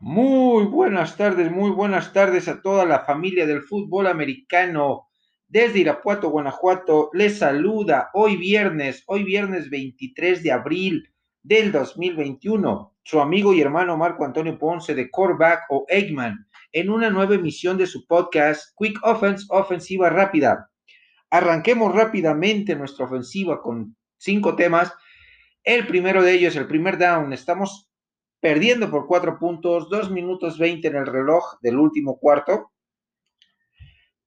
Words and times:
Muy 0.00 0.64
buenas 0.66 1.16
tardes, 1.16 1.50
muy 1.50 1.70
buenas 1.70 2.12
tardes 2.12 2.48
a 2.48 2.60
toda 2.60 2.84
la 2.84 3.00
familia 3.00 3.46
del 3.46 3.62
fútbol 3.62 4.06
americano. 4.06 5.08
Desde 5.48 5.78
Irapuato, 5.78 6.28
Guanajuato, 6.28 7.08
les 7.14 7.38
saluda 7.38 8.10
hoy 8.12 8.36
viernes, 8.36 9.04
hoy 9.06 9.24
viernes 9.24 9.70
23 9.70 10.42
de 10.42 10.52
abril 10.52 11.14
del 11.42 11.72
2021, 11.72 12.94
su 13.04 13.20
amigo 13.20 13.54
y 13.54 13.62
hermano 13.62 13.96
Marco 13.96 14.26
Antonio 14.26 14.58
Ponce 14.58 14.94
de 14.94 15.10
Coreback 15.10 15.62
o 15.70 15.86
Eggman, 15.88 16.46
en 16.72 16.90
una 16.90 17.08
nueva 17.08 17.36
emisión 17.36 17.78
de 17.78 17.86
su 17.86 18.06
podcast 18.06 18.74
Quick 18.76 18.98
Offense, 19.02 19.46
Ofensiva 19.48 20.10
Rápida. 20.10 20.70
Arranquemos 21.30 21.94
rápidamente 21.94 22.76
nuestra 22.76 23.06
ofensiva 23.06 23.62
con 23.62 23.96
cinco 24.18 24.56
temas. 24.56 24.92
El 25.64 25.86
primero 25.86 26.22
de 26.22 26.32
ellos, 26.34 26.54
el 26.56 26.66
primer 26.66 26.98
down. 26.98 27.32
Estamos 27.32 27.85
perdiendo 28.46 28.88
por 28.88 29.08
cuatro 29.08 29.40
puntos, 29.40 29.90
dos 29.90 30.08
minutos 30.08 30.56
veinte 30.56 30.86
en 30.86 30.94
el 30.94 31.06
reloj 31.06 31.58
del 31.62 31.80
último 31.80 32.16
cuarto. 32.16 32.70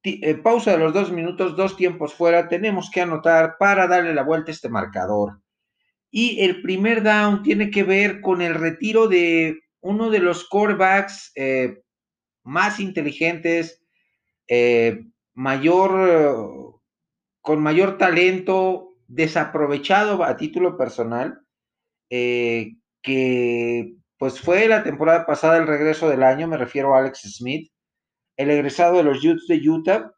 Eh, 0.04 0.36
pausa 0.36 0.74
de 0.74 0.78
los 0.78 0.94
dos 0.94 1.10
minutos, 1.10 1.56
dos 1.56 1.78
tiempos 1.78 2.14
fuera, 2.14 2.50
tenemos 2.50 2.92
que 2.92 3.00
anotar 3.00 3.56
para 3.58 3.88
darle 3.88 4.14
la 4.14 4.24
vuelta 4.24 4.52
a 4.52 4.56
este 4.56 4.68
marcador. 4.68 5.40
Y 6.12 6.42
el 6.42 6.62
primer 6.62 7.02
down 7.02 7.44
tiene 7.44 7.72
que 7.72 7.86
ver 7.86 8.20
con 8.20 8.42
el 8.42 8.56
retiro 8.56 9.08
de 9.08 9.62
uno 9.80 10.10
de 10.10 10.20
los 10.20 10.50
corebacks 10.50 11.32
eh, 11.36 11.82
más 12.44 12.82
inteligentes, 12.82 13.82
eh, 14.50 15.06
mayor, 15.34 16.82
con 17.40 17.64
mayor 17.64 17.98
talento, 17.98 18.98
desaprovechado 19.08 20.26
a 20.26 20.36
título 20.36 20.76
personal, 20.76 21.40
que 22.10 22.76
pues 24.20 24.42
fue 24.42 24.68
la 24.68 24.84
temporada 24.84 25.26
pasada 25.26 25.58
el 25.58 25.66
regreso 25.66 26.10
del 26.10 26.24
año, 26.24 26.48
me 26.48 26.58
refiero 26.58 26.94
a 26.94 27.00
Alex 27.00 27.22
Smith, 27.38 27.72
el 28.36 28.52
egresado 28.52 28.98
de 28.98 29.04
los 29.04 29.24
Utes 29.24 29.48
de 29.48 29.68
Utah, 29.68 30.12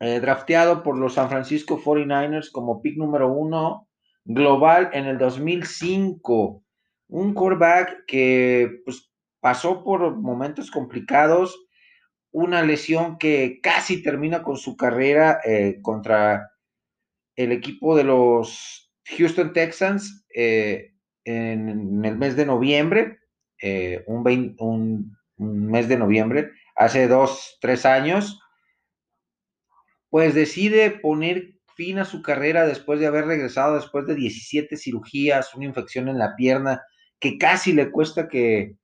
eh, 0.00 0.20
drafteado 0.20 0.82
por 0.82 0.98
los 0.98 1.14
San 1.14 1.28
Francisco 1.28 1.78
49ers 1.78 2.50
como 2.50 2.80
pick 2.80 2.96
número 2.96 3.30
uno 3.30 3.88
global 4.24 4.90
en 4.94 5.04
el 5.04 5.18
2005. 5.18 6.64
Un 7.08 7.34
quarterback 7.34 8.06
que 8.06 8.80
pues, 8.86 9.12
pasó 9.40 9.84
por 9.84 10.16
momentos 10.16 10.70
complicados, 10.70 11.66
una 12.32 12.62
lesión 12.62 13.18
que 13.18 13.60
casi 13.62 14.02
termina 14.02 14.42
con 14.42 14.56
su 14.56 14.76
carrera 14.76 15.40
eh, 15.44 15.78
contra 15.82 16.50
el 17.36 17.52
equipo 17.52 17.94
de 17.96 18.04
los 18.04 18.90
Houston 19.16 19.52
Texans. 19.52 20.24
Eh, 20.34 20.93
en, 21.24 22.04
el 22.04 22.16
mes 22.16 22.36
de 22.36 22.46
noviembre, 22.46 23.20
eh, 23.60 24.04
un, 24.06 25.16
mes 25.36 25.88
de 25.88 25.96
noviembre, 25.96 26.50
hace 26.76 27.08
dos, 27.08 27.58
tres 27.60 27.86
años, 27.86 28.40
pues 30.10 30.34
decide 30.34 30.90
poner 30.90 31.54
fin 31.76 31.98
a 31.98 32.04
su 32.04 32.22
carrera 32.22 32.66
después 32.66 33.00
de 33.00 33.06
haber 33.06 33.26
regresado 33.26 33.74
después 33.74 34.06
de 34.06 34.14
17 34.14 34.76
cirugías, 34.76 35.54
una 35.54 35.64
infección 35.64 36.08
en 36.08 36.18
la 36.18 36.36
pierna 36.36 36.82
que 37.18 37.36
casi 37.36 37.72
le 37.72 37.90
cuesta 37.90 38.28
que 38.28 38.76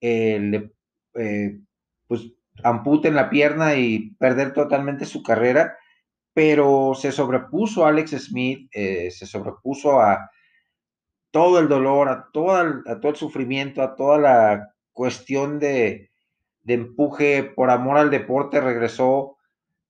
eh, 0.00 0.38
le, 0.40 0.72
eh, 1.14 1.58
pues 2.06 2.32
amputen 2.62 3.14
la 3.14 3.30
pierna 3.30 3.76
y 3.76 4.10
perder 4.18 4.52
totalmente 4.52 5.06
su 5.06 5.22
carrera, 5.22 5.76
pero 6.34 6.92
se 6.94 7.12
sobrepuso 7.12 7.84
a 7.84 7.88
Alex 7.88 8.10
Smith, 8.26 8.68
se 8.72 9.26
sobrepuso 9.26 10.00
a, 10.00 10.28
todo 11.34 11.58
el 11.58 11.66
dolor, 11.66 12.08
a 12.08 12.28
todo 12.32 12.60
el, 12.60 13.16
sufrimiento, 13.16 13.82
a 13.82 13.96
toda 13.96 14.18
la 14.18 14.72
cuestión 14.92 15.58
de, 15.58 16.12
empuje 16.64 17.42
por 17.42 17.70
amor 17.70 17.98
al 17.98 18.08
deporte, 18.12 18.60
regresó, 18.60 19.36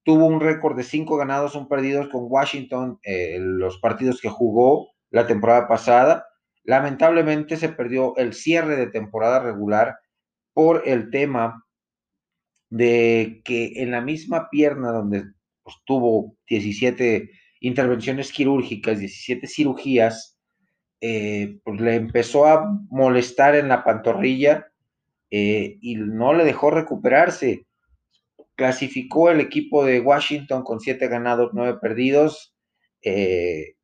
tuvo 0.05 0.25
un 0.25 0.41
récord 0.41 0.75
de 0.75 0.85
cinco 0.85 1.19
ganados, 1.19 1.55
un 1.55 1.69
perdidos 1.69 2.09
con 2.09 2.23
Washington, 2.31 2.99
eh, 3.03 3.37
los 3.39 3.77
partidos 3.77 4.23
que 4.23 4.31
jugó 4.31 4.89
la 5.11 5.27
temporada 5.27 5.69
pasada. 5.69 6.25
Lamentablemente 6.63 7.59
se 7.59 7.69
perdió 7.69 8.17
el 8.17 8.33
cierre 8.33 8.77
de 8.77 8.87
temporada 8.87 9.41
regular 9.41 9.99
por 10.55 10.89
el 10.89 11.11
tema 11.11 11.63
de 12.71 13.43
que 13.45 13.83
en 13.83 13.91
la 13.91 14.01
misma 14.01 14.49
pierna 14.49 14.93
donde 14.93 15.25
pues, 15.63 15.77
tuvo 15.85 16.39
17 16.49 17.31
intervenciones 17.61 18.33
quirúrgicas, 18.33 18.99
17 18.99 19.47
cirugías, 19.47 20.34
eh, 21.07 21.59
pues 21.63 21.83
le 21.83 21.97
empezó 21.97 22.47
a 22.47 22.81
molestar 22.89 23.55
en 23.57 23.69
la 23.69 23.85
pantorrilla 23.85 24.73
eh, 25.31 25.77
y 25.83 25.97
no 25.97 26.33
le 26.33 26.47
dejó 26.47 26.71
recuperarse. 26.71 27.67
Clasificó 28.55 29.29
el 29.29 29.41
equipo 29.41 29.85
de 29.85 30.01
Washington 30.01 30.63
con 30.63 30.81
siete 30.81 31.09
ganados, 31.09 31.51
nueve 31.53 31.79
perdidos, 31.79 32.55
eh, 33.03 33.75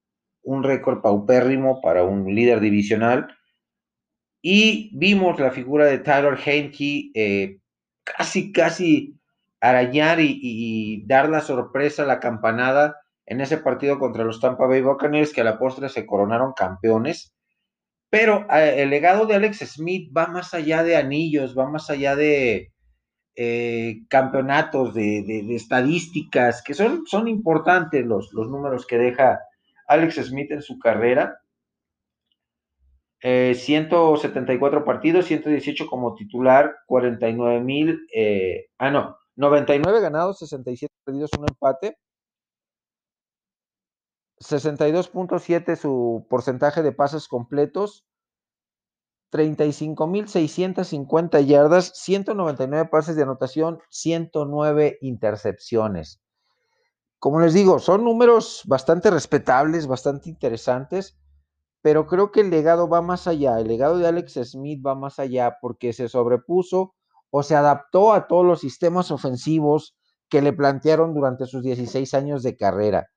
un 0.40 0.62
récord 0.62 1.02
paupérrimo 1.02 1.82
para 1.82 2.04
un 2.04 2.34
líder 2.34 2.60
divisional. 2.60 3.28
Y 4.40 4.90
vimos 4.96 5.38
la 5.38 5.50
figura 5.50 5.84
de 5.84 5.98
Tyler 5.98 6.38
Heinke 6.42 7.60
casi, 8.02 8.50
casi 8.50 9.20
arañar 9.60 10.20
y, 10.20 10.38
y, 10.40 11.06
dar 11.06 11.28
la 11.28 11.42
sorpresa, 11.42 12.06
la 12.06 12.18
campanada 12.18 12.96
en 13.30 13.40
ese 13.40 13.58
partido 13.58 14.00
contra 14.00 14.24
los 14.24 14.40
Tampa 14.40 14.66
Bay 14.66 14.82
Buccaneers, 14.82 15.32
que 15.32 15.40
a 15.40 15.44
la 15.44 15.56
postre 15.56 15.88
se 15.88 16.04
coronaron 16.04 16.52
campeones. 16.52 17.32
Pero 18.10 18.44
eh, 18.52 18.82
el 18.82 18.90
legado 18.90 19.24
de 19.24 19.36
Alex 19.36 19.58
Smith 19.74 20.10
va 20.14 20.26
más 20.26 20.52
allá 20.52 20.82
de 20.82 20.96
anillos, 20.96 21.56
va 21.56 21.70
más 21.70 21.90
allá 21.90 22.16
de 22.16 22.72
eh, 23.36 24.00
campeonatos, 24.08 24.94
de, 24.94 25.46
estadísticas, 25.54 26.60
que 26.64 26.74
son, 26.74 27.06
son 27.06 27.28
importantes 27.28 28.04
los, 28.04 28.32
los, 28.32 28.48
números 28.48 28.84
que 28.84 28.98
deja 28.98 29.38
Alex 29.86 30.16
Smith 30.16 30.50
en 30.50 30.62
su 30.62 30.80
carrera. 30.80 31.38
174 33.20 34.80
eh, 34.80 34.82
partidos, 34.82 35.26
118 35.26 35.86
como 35.86 36.16
titular, 36.16 36.74
49 36.86 37.60
mil, 37.60 38.00
ah 38.78 38.90
no, 38.90 39.18
99 39.36 40.00
ganados, 40.00 40.40
67 40.40 40.92
perdidos, 41.04 41.30
un 41.38 41.46
empate. 41.48 41.96
62.7 44.42 45.76
su 45.76 46.26
porcentaje 46.28 46.82
de 46.82 46.90
pases 46.92 47.28
completos, 47.28 48.04
35.650 49.32 51.44
yardas, 51.44 51.92
199 51.94 52.88
pases 52.90 53.16
de 53.16 53.22
anotación, 53.22 53.80
109 53.90 54.98
intercepciones. 55.02 56.22
Como 57.18 57.40
les 57.40 57.52
digo, 57.52 57.78
son 57.78 58.02
números 58.02 58.62
bastante 58.64 59.10
respetables, 59.10 59.86
bastante 59.86 60.30
interesantes, 60.30 61.18
pero 61.82 62.06
creo 62.06 62.32
que 62.32 62.40
el 62.40 62.48
legado 62.50 62.88
va 62.88 63.02
más 63.02 63.26
allá. 63.26 63.60
El 63.60 63.68
legado 63.68 63.98
de 63.98 64.08
Alex 64.08 64.40
Smith 64.44 64.82
va 64.84 64.94
más 64.94 65.18
allá 65.18 65.58
porque 65.60 65.92
se 65.92 66.08
sobrepuso 66.08 66.94
o 67.30 67.42
se 67.42 67.54
adaptó 67.54 68.14
a 68.14 68.26
todos 68.26 68.46
los 68.46 68.60
sistemas 68.60 69.10
ofensivos 69.10 69.98
que 70.30 70.40
le 70.40 70.54
plantearon 70.54 71.14
durante 71.14 71.44
sus 71.46 71.62
16 71.62 72.14
años 72.14 72.42
de 72.42 72.56
carrera 72.56 73.10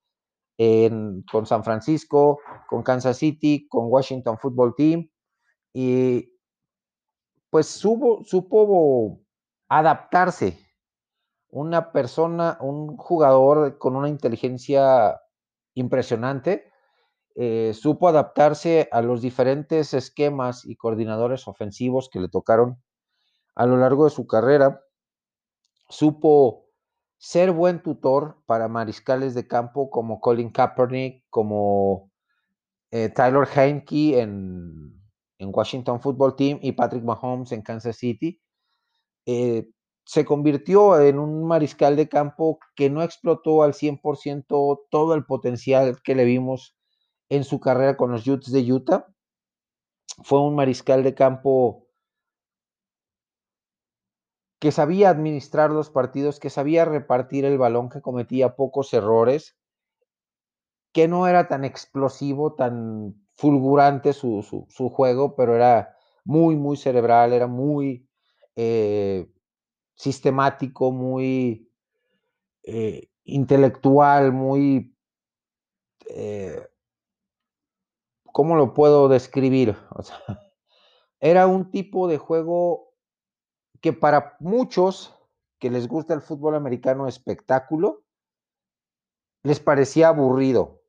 con 0.57 1.45
San 1.45 1.63
Francisco, 1.63 2.39
con 2.67 2.83
Kansas 2.83 3.17
City, 3.17 3.67
con 3.67 3.85
Washington 3.87 4.37
Football 4.37 4.75
Team, 4.75 5.09
y 5.73 6.31
pues 7.49 7.67
supo, 7.67 8.23
supo 8.23 9.21
adaptarse. 9.69 10.59
Una 11.49 11.91
persona, 11.91 12.57
un 12.61 12.97
jugador 12.97 13.77
con 13.77 13.95
una 13.95 14.09
inteligencia 14.09 15.21
impresionante, 15.75 16.71
eh, 17.35 17.73
supo 17.73 18.07
adaptarse 18.07 18.89
a 18.91 19.01
los 19.01 19.21
diferentes 19.21 19.93
esquemas 19.93 20.65
y 20.65 20.75
coordinadores 20.75 21.47
ofensivos 21.47 22.09
que 22.11 22.19
le 22.19 22.29
tocaron 22.29 22.81
a 23.55 23.65
lo 23.65 23.77
largo 23.77 24.05
de 24.05 24.11
su 24.11 24.27
carrera. 24.27 24.81
Supo 25.89 26.62
ser 27.23 27.53
buen 27.53 27.81
tutor 27.81 28.43
para 28.45 28.67
mariscales 28.67 29.33
de 29.33 29.47
campo 29.47 29.89
como 29.89 30.19
Colin 30.19 30.49
Kaepernick, 30.49 31.23
como 31.29 32.11
eh, 32.91 33.07
Tyler 33.07 33.47
Heinke 33.47 34.19
en, 34.19 35.01
Washington 35.39 36.01
Football 36.01 36.35
Team 36.35 36.59
y 36.61 36.73
Patrick 36.73 37.03
Mahomes 37.03 37.53
en 37.53 37.61
Kansas 37.61 37.95
City, 37.95 38.41
eh, 39.25 39.69
se 40.05 40.25
convirtió 40.25 40.99
en 40.99 41.17
un 41.17 41.45
mariscal 41.47 41.95
de 41.95 42.09
campo 42.09 42.59
que 42.75 42.89
no 42.89 43.01
explotó 43.01 43.63
al 43.63 43.73
100% 43.73 44.81
todo 44.89 45.15
el 45.15 45.25
potencial 45.25 46.01
que 46.03 46.15
le 46.15 46.25
vimos 46.25 46.75
en 47.29 47.45
su 47.45 47.61
carrera 47.61 47.95
con 47.95 48.11
los 48.11 48.27
Utes 48.27 48.51
de 48.51 48.69
Utah. 48.69 49.07
Fue 50.23 50.41
un 50.41 50.55
mariscal 50.55 51.03
de 51.03 51.15
campo 51.15 51.82
que 54.63 54.71
sabía 54.71 55.09
administrar 55.09 55.71
los 55.71 55.89
partidos, 55.89 56.39
que 56.39 56.49
sabía 56.49 56.85
repartir 56.85 57.43
el 57.43 57.57
balón, 57.57 57.89
que 57.89 57.99
cometía 57.99 58.55
pocos 58.55 58.93
errores, 58.93 59.57
que 60.93 61.09
no 61.09 61.27
era 61.27 61.49
tan 61.49 61.65
explosivo, 61.65 62.53
tan 62.53 63.13
fulgurante 63.35 64.13
su, 64.13 64.41
juego, 64.89 65.35
pero 65.35 65.53
era 65.53 65.97
muy, 66.23 66.55
muy 66.55 66.77
cerebral, 66.77 67.33
era 67.33 67.45
muy, 67.45 68.07
eh, 68.55 69.29
sistemático, 69.95 70.93
muy 70.93 71.69
eh, 72.63 73.09
intelectual, 73.25 74.31
muy... 74.31 74.95
Eh, 76.07 76.65
¿Cómo 78.31 78.55
lo 78.55 78.73
puedo 78.73 79.09
describir? 79.09 79.75
era 81.19 81.47
un 81.47 81.69
tipo 81.69 82.07
de 82.07 82.17
juego 82.17 82.92
que 83.83 83.91
para 83.91 84.37
muchos 84.39 85.13
que 85.59 85.69
les 85.69 85.89
gusta 85.89 86.13
el 86.13 86.21
fútbol 86.21 86.55
americano 86.55 87.05
espectáculo, 87.05 88.05
les 89.43 89.59
parecía 89.59 90.07
aburrido. 90.07 90.81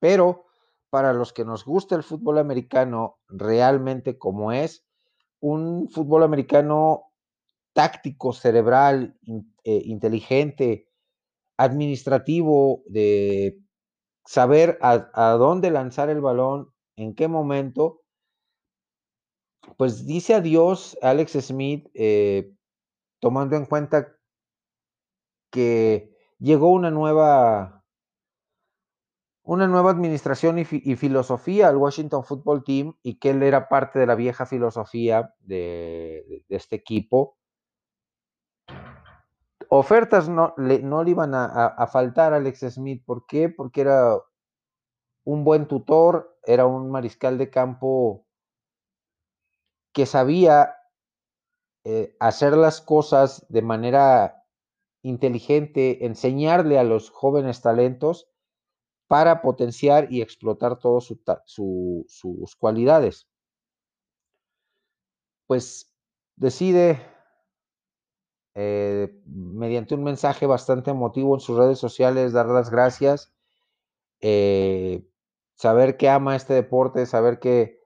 Pero 0.00 0.46
para 0.90 1.12
los 1.12 1.32
que 1.32 1.44
nos 1.44 1.64
gusta 1.64 1.94
el 1.94 2.02
fútbol 2.02 2.38
americano 2.38 3.20
realmente 3.28 4.18
como 4.18 4.50
es, 4.50 4.84
un 5.38 5.88
fútbol 5.88 6.24
americano 6.24 7.04
táctico, 7.72 8.32
cerebral, 8.32 9.16
eh, 9.62 9.82
inteligente, 9.84 10.88
administrativo, 11.56 12.82
de 12.86 13.60
saber 14.26 14.76
a, 14.82 15.36
dónde 15.38 15.70
lanzar 15.70 16.10
el 16.10 16.20
balón, 16.20 16.72
en 16.96 17.14
qué 17.14 17.28
momento, 17.28 18.00
pues 19.76 20.06
dice 20.06 20.34
adiós 20.34 20.98
Alex 21.02 21.32
Smith, 21.32 21.88
eh, 21.94 22.52
tomando 23.20 23.56
en 23.56 23.66
cuenta 23.66 24.16
que 25.50 26.14
llegó 26.38 26.70
una 26.70 26.90
nueva 26.90 27.78
una 29.48 29.66
nueva 29.66 29.90
administración 29.90 30.58
y, 30.58 30.64
filosofía 30.66 31.68
al 31.68 31.78
Washington 31.78 32.22
Football 32.22 32.64
Team 32.64 32.98
y 33.02 33.18
que 33.18 33.30
él 33.30 33.42
era 33.42 33.66
parte 33.70 33.98
de 33.98 34.06
la 34.06 34.14
vieja 34.14 34.44
filosofía 34.44 35.34
de, 35.38 36.44
este 36.50 36.76
equipo. 36.76 37.38
Ofertas 39.70 40.28
no 40.28 40.52
le, 40.58 40.80
no 40.80 41.02
le 41.02 41.12
iban 41.12 41.34
a, 41.34 41.86
faltar 41.90 42.34
a 42.34 42.36
Alex 42.36 42.60
Smith. 42.74 43.02
¿Por 43.06 43.24
qué? 43.24 43.48
Porque 43.48 43.80
era 43.80 44.18
un 45.24 45.44
buen 45.44 45.66
tutor, 45.66 46.38
era 46.44 46.66
un 46.66 46.90
mariscal 46.90 47.38
de 47.38 47.48
campo 47.48 48.27
que 49.98 50.06
sabía 50.06 50.76
eh, 51.82 52.14
hacer 52.20 52.56
las 52.56 52.80
cosas 52.80 53.44
de 53.48 53.62
manera 53.62 54.44
inteligente, 55.02 56.06
enseñarle 56.06 56.78
a 56.78 56.84
los 56.84 57.10
jóvenes 57.10 57.62
talentos 57.62 58.30
para 59.08 59.42
potenciar 59.42 60.06
y 60.12 60.22
explotar 60.22 60.78
todas 60.78 61.12
sus 61.46 62.56
cualidades. 62.60 63.26
Pues 65.48 65.92
decide, 66.36 67.02
eh, 68.54 69.20
mediante 69.26 69.96
un 69.96 70.04
mensaje 70.04 70.46
bastante 70.46 70.92
emotivo 70.92 71.34
en 71.34 71.40
sus 71.40 71.58
redes 71.58 71.80
sociales, 71.80 72.32
dar 72.32 72.46
las 72.46 72.70
gracias, 72.70 73.34
eh, 74.20 75.10
saber 75.56 75.96
que 75.96 76.08
ama 76.08 76.36
este 76.36 76.54
deporte, 76.54 77.04
saber 77.04 77.40
que 77.40 77.80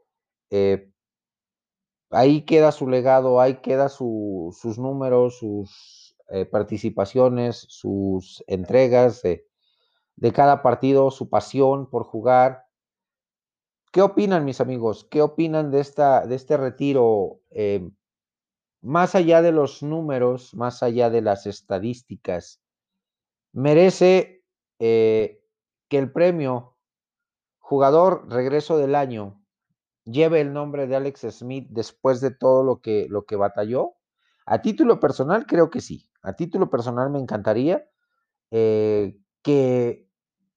ahí 2.13 2.43
queda 2.43 2.73
su 2.73 2.89
legado, 2.89 3.41
ahí 3.41 3.61
queda 3.61 3.89
sus 3.89 4.79
números, 4.79 5.39
sus 5.39 6.17
participaciones, 6.51 7.67
sus 7.69 8.43
entregas 8.47 9.23
de 9.23 10.33
cada 10.33 10.63
partido, 10.63 11.11
su 11.11 11.29
pasión 11.29 11.91
por 11.91 12.05
jugar. 12.05 12.65
¿Qué 13.93 14.01
opinan, 14.01 14.47
mis 14.47 14.63
amigos? 14.63 15.07
¿Qué 15.11 15.21
opinan 15.21 15.71
de, 15.71 15.81
esta, 15.81 16.27
de 16.27 16.35
este 16.35 16.57
retiro? 16.57 17.41
Eh, 17.51 17.91
más 18.81 19.15
allá 19.15 19.43
de 19.43 19.53
los 19.53 19.83
números, 19.83 20.55
más 20.55 20.83
allá 20.83 21.11
de 21.11 21.21
las 21.21 21.47
estadísticas, 21.47 22.63
merece 23.53 24.45
eh, 24.79 25.45
que 25.89 25.99
el 25.99 26.11
premio 26.11 26.79
jugador 27.59 28.27
regreso 28.31 28.79
del 28.79 28.95
año 28.95 29.42
lleve 30.05 30.41
el 30.41 30.53
nombre 30.53 30.87
de 30.87 30.97
Alex 30.97 31.27
Smith 31.31 31.69
después 31.71 32.21
de 32.21 32.31
todo 32.31 32.63
lo 32.63 32.81
que, 32.81 33.07
lo 33.09 33.25
que 33.25 33.37
batalló? 33.37 33.95
A 34.47 34.63
título 34.63 35.01
personal, 35.01 35.47
creo 35.47 35.71
que 35.71 35.81
sí. 35.81 36.09
A 36.23 36.35
título 36.35 36.71
personal 36.71 37.11
me 37.11 37.19
encantaría 37.19 37.87
eh, 38.51 39.19
que 39.43 40.09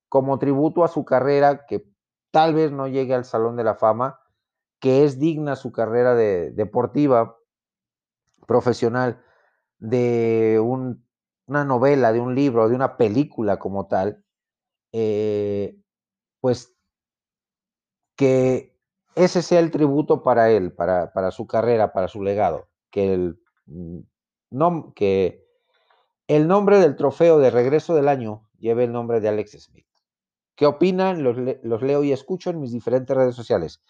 como 0.10 0.40
tributo 0.40 0.84
a 0.84 0.88
su 0.88 1.06
carrera, 1.06 1.66
que 1.66 1.88
tal 2.32 2.54
vez 2.54 2.72
no 2.72 2.88
llegue 2.88 3.14
al 3.14 3.26
Salón 3.26 3.56
de 3.56 3.64
la 3.64 3.76
Fama, 3.76 4.20
que 4.80 5.04
es 5.04 5.20
digna 5.20 5.56
su 5.56 5.72
carrera 5.72 6.16
de, 6.16 6.52
deportiva, 6.52 7.38
profesional, 8.46 9.24
de 9.80 10.60
una 10.60 11.66
novela, 11.66 12.14
de 12.14 12.20
un 12.20 12.36
libro, 12.36 12.70
de 12.70 12.76
una 12.76 12.98
película 12.98 13.58
como 13.58 13.88
tal, 13.88 14.24
eh, 14.92 15.78
pues 16.40 16.76
que 18.16 18.75
ese 19.16 19.42
sea 19.42 19.60
el 19.60 19.72
tributo 19.72 20.24
para 20.24 20.52
él, 20.52 20.74
para, 20.74 21.32
su 21.32 21.48
carrera, 21.48 21.94
para 21.94 22.08
su 22.08 22.22
legado, 22.22 22.68
que 22.92 23.14
el, 23.14 23.40
mm, 23.66 24.92
que 24.94 25.46
el 26.28 26.48
nombre 26.48 26.80
del 26.80 26.96
trofeo 26.96 27.40
de 27.40 27.50
regreso 27.50 27.96
del 27.96 28.10
año 28.10 28.48
lleve 28.58 28.84
el 28.84 28.92
nombre 28.92 29.22
de 29.22 29.30
Alex 29.30 29.64
Smith. 29.64 29.88
¿Qué 30.56 30.66
opinan? 30.66 31.24
Los, 31.24 31.82
leo 31.82 32.04
y 32.04 32.12
escucho 32.12 32.50
en 32.50 32.60
mis 32.60 32.72
diferentes 32.72 33.16
redes 33.16 33.36
sociales. 33.36 33.82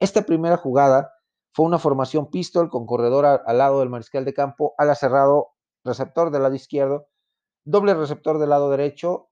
Esta 0.00 0.22
primera 0.22 0.56
jugada 0.56 1.12
fue 1.52 1.66
una 1.66 1.78
formación 1.78 2.30
pistol 2.30 2.68
con 2.68 2.86
corredor 2.86 3.26
al 3.26 3.58
lado 3.58 3.80
del 3.80 3.90
mariscal 3.90 4.24
de 4.24 4.34
campo, 4.34 4.74
ala 4.76 4.94
cerrado, 4.94 5.52
receptor 5.84 6.30
del 6.30 6.42
lado 6.42 6.54
izquierdo, 6.54 7.08
doble 7.64 7.94
receptor 7.94 8.38
del 8.38 8.50
lado 8.50 8.70
derecho, 8.70 9.28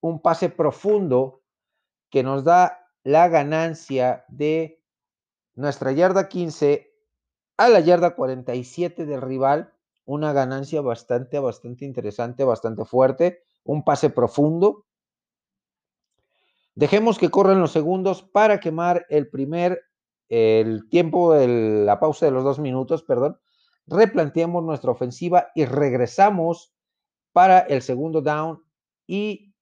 un 0.00 0.20
pase 0.20 0.48
profundo 0.48 1.42
que 2.10 2.22
nos 2.22 2.44
da 2.44 2.81
la 3.04 3.28
ganancia 3.28 4.24
de 4.28 4.80
nuestra 5.54 5.92
yarda 5.92 6.28
15 6.28 6.92
a 7.56 7.68
la 7.68 7.80
yarda 7.80 8.14
47 8.14 9.06
del 9.06 9.20
rival, 9.20 9.72
una 10.04 10.32
ganancia 10.32 10.80
bastante, 10.80 11.38
bastante 11.38 11.84
interesante, 11.84 12.44
bastante 12.44 12.84
fuerte, 12.84 13.42
un 13.64 13.84
pase 13.84 14.10
profundo 14.10 14.86
Dejemos 16.74 17.18
que 17.18 17.30
corran 17.30 17.60
los 17.60 17.72
segundos 17.72 18.22
para 18.22 18.58
quemar 18.58 19.06
el 19.10 19.28
primer, 19.28 19.82
el 20.28 20.88
tiempo 20.88 21.34
de 21.34 21.84
la 21.84 22.00
pausa 22.00 22.24
de 22.24 22.32
los 22.32 22.44
dos 22.44 22.58
minutos, 22.58 23.02
perdón. 23.02 23.38
Replanteamos 23.86 24.64
nuestra 24.64 24.90
ofensiva 24.90 25.48
y 25.54 25.66
regresamos 25.66 26.72
para 27.32 27.58
el 27.58 27.82
segundo 27.82 28.22
down 28.22 28.62
y 29.06 29.54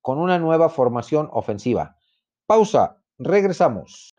con 0.00 0.18
una 0.18 0.38
nueva 0.38 0.70
formación 0.70 1.28
ofensiva. 1.32 1.98
Pausa, 2.50 3.00
regresamos. 3.16 4.16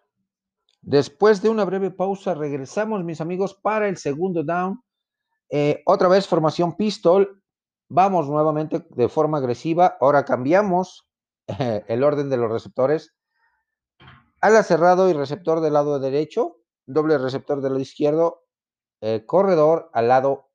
Después 0.81 1.41
de 1.41 1.49
una 1.49 1.65
breve 1.65 1.91
pausa, 1.91 2.33
regresamos, 2.33 3.03
mis 3.03 3.19
amigos, 3.19 3.53
para 3.53 3.89
el 3.89 3.97
segundo 3.97 4.41
down. 4.41 4.81
Eh, 5.49 5.83
otra 5.85 6.07
vez 6.07 6.29
formación 6.29 6.77
pistol. 6.77 7.43
Vamos 7.89 8.29
nuevamente 8.29 8.87
de 8.91 9.09
forma 9.09 9.39
agresiva. 9.39 9.97
Ahora 9.99 10.23
cambiamos 10.23 11.09
el 11.89 12.05
orden 12.05 12.29
de 12.29 12.37
los 12.37 12.49
receptores. 12.49 13.13
Ala 14.39 14.63
cerrado 14.63 15.09
y 15.09 15.13
receptor 15.13 15.59
del 15.59 15.73
lado 15.73 15.99
derecho, 15.99 16.55
doble 16.85 17.17
receptor 17.17 17.59
del 17.59 17.73
lado 17.73 17.81
izquierdo, 17.81 18.45
eh, 19.01 19.25
corredor 19.25 19.89
al 19.91 20.07
lado 20.07 20.51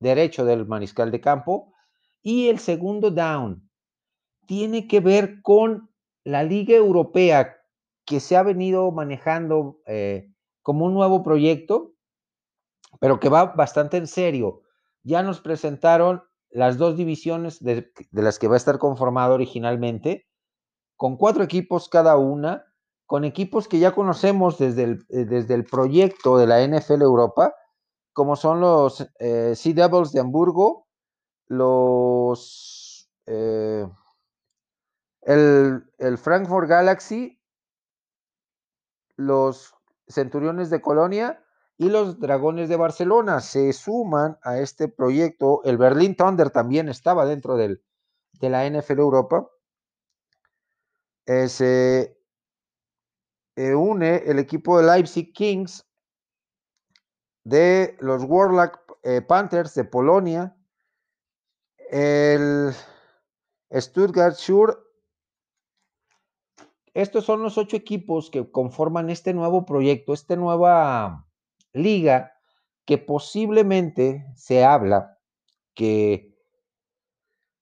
derecho 0.00 0.44
del 0.44 0.66
mariscal 0.66 1.10
de 1.10 1.22
campo. 1.22 1.72
Y 2.20 2.50
el 2.50 2.58
segundo 2.58 3.10
down 3.10 3.70
tiene 4.44 4.86
que 4.86 5.00
ver 5.00 5.40
con 5.40 5.95
la 6.26 6.42
Liga 6.42 6.74
Europea 6.74 7.56
que 8.04 8.18
se 8.18 8.36
ha 8.36 8.42
venido 8.42 8.90
manejando 8.90 9.80
eh, 9.86 10.32
como 10.60 10.84
un 10.84 10.92
nuevo 10.92 11.22
proyecto, 11.22 11.92
pero 12.98 13.20
que 13.20 13.28
va 13.28 13.44
bastante 13.44 13.96
en 13.96 14.08
serio. 14.08 14.62
Ya 15.04 15.22
nos 15.22 15.40
presentaron 15.40 16.24
las 16.50 16.78
dos 16.78 16.96
divisiones 16.96 17.62
de, 17.62 17.92
las 18.10 18.40
que 18.40 18.48
va 18.48 18.54
a 18.54 18.56
estar 18.56 18.80
conformado 18.80 19.34
originalmente, 19.34 20.26
con 20.96 21.16
cuatro 21.16 21.44
equipos 21.44 21.88
cada 21.88 22.16
una, 22.16 22.64
con 23.06 23.24
equipos 23.24 23.68
que 23.68 23.78
ya 23.78 23.94
conocemos 23.94 24.58
desde 24.58 24.82
el, 24.82 25.06
eh, 25.10 25.26
desde 25.26 25.54
el 25.54 25.64
proyecto 25.64 26.38
de 26.38 26.48
la 26.48 26.66
NFL 26.66 27.02
Europa, 27.02 27.54
como 28.12 28.34
son 28.34 28.60
los 28.60 29.08
eh, 29.20 29.54
Sea 29.54 29.74
Devils 29.74 30.10
de 30.10 30.20
Hamburgo, 30.20 30.88
los 31.46 33.08
eh, 33.26 33.86
el, 35.26 35.84
el 35.98 36.18
Frankfurt 36.18 36.68
Galaxy, 36.68 37.42
los 39.16 39.74
Centuriones 40.08 40.70
de 40.70 40.80
Colonia 40.80 41.44
y 41.76 41.88
los 41.88 42.20
Dragones 42.20 42.68
de 42.68 42.76
Barcelona 42.76 43.40
se 43.40 43.72
suman 43.72 44.38
a 44.42 44.58
este 44.60 44.88
proyecto. 44.88 45.62
El 45.64 45.78
Berlin 45.78 46.16
Thunder 46.16 46.50
también 46.50 46.88
estaba 46.88 47.26
dentro 47.26 47.56
del, 47.56 47.82
de 48.34 48.50
la 48.50 48.70
NFL 48.70 49.00
Europa. 49.00 49.50
Eh, 51.26 51.48
se 51.48 52.16
eh, 53.56 53.74
une 53.74 54.18
el 54.26 54.38
equipo 54.38 54.78
de 54.78 54.86
Leipzig 54.86 55.32
Kings 55.32 55.84
de 57.42 57.96
los 57.98 58.22
Warlock 58.22 58.98
eh, 59.02 59.22
Panthers 59.22 59.74
de 59.74 59.84
Polonia, 59.84 60.56
el 61.90 62.72
Stuttgart 63.72 64.36
Schur. 64.36 64.85
Estos 66.96 67.26
son 67.26 67.42
los 67.42 67.58
ocho 67.58 67.76
equipos 67.76 68.30
que 68.30 68.50
conforman 68.50 69.10
este 69.10 69.34
nuevo 69.34 69.66
proyecto, 69.66 70.14
esta 70.14 70.34
nueva 70.34 71.26
liga 71.74 72.32
que 72.86 72.96
posiblemente 72.96 74.24
se 74.34 74.64
habla 74.64 75.18
que 75.74 76.34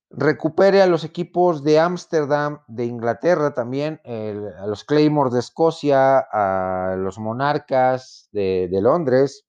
recupere 0.08 0.82
a 0.82 0.86
los 0.86 1.02
equipos 1.02 1.64
de 1.64 1.80
Ámsterdam, 1.80 2.60
de 2.68 2.84
Inglaterra 2.84 3.54
también, 3.54 4.00
a 4.04 4.68
los 4.68 4.84
Claymore 4.84 5.30
de 5.30 5.40
Escocia, 5.40 6.20
a 6.20 6.94
los 6.94 7.18
Monarcas 7.18 8.28
de, 8.30 8.68
Londres, 8.80 9.48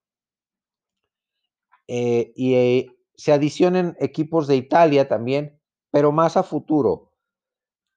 eh, 1.88 2.34
y 2.36 2.56
eh, 2.56 2.88
se 3.13 3.34
adicionen 3.34 3.96
equipos 4.00 4.48
de 4.48 4.56
Italia 4.56 5.08
también, 5.08 5.62
pero 5.92 6.12
más 6.12 6.38
a 6.38 6.42
futuro. 6.42 7.12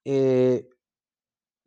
Eh, 0.05 0.68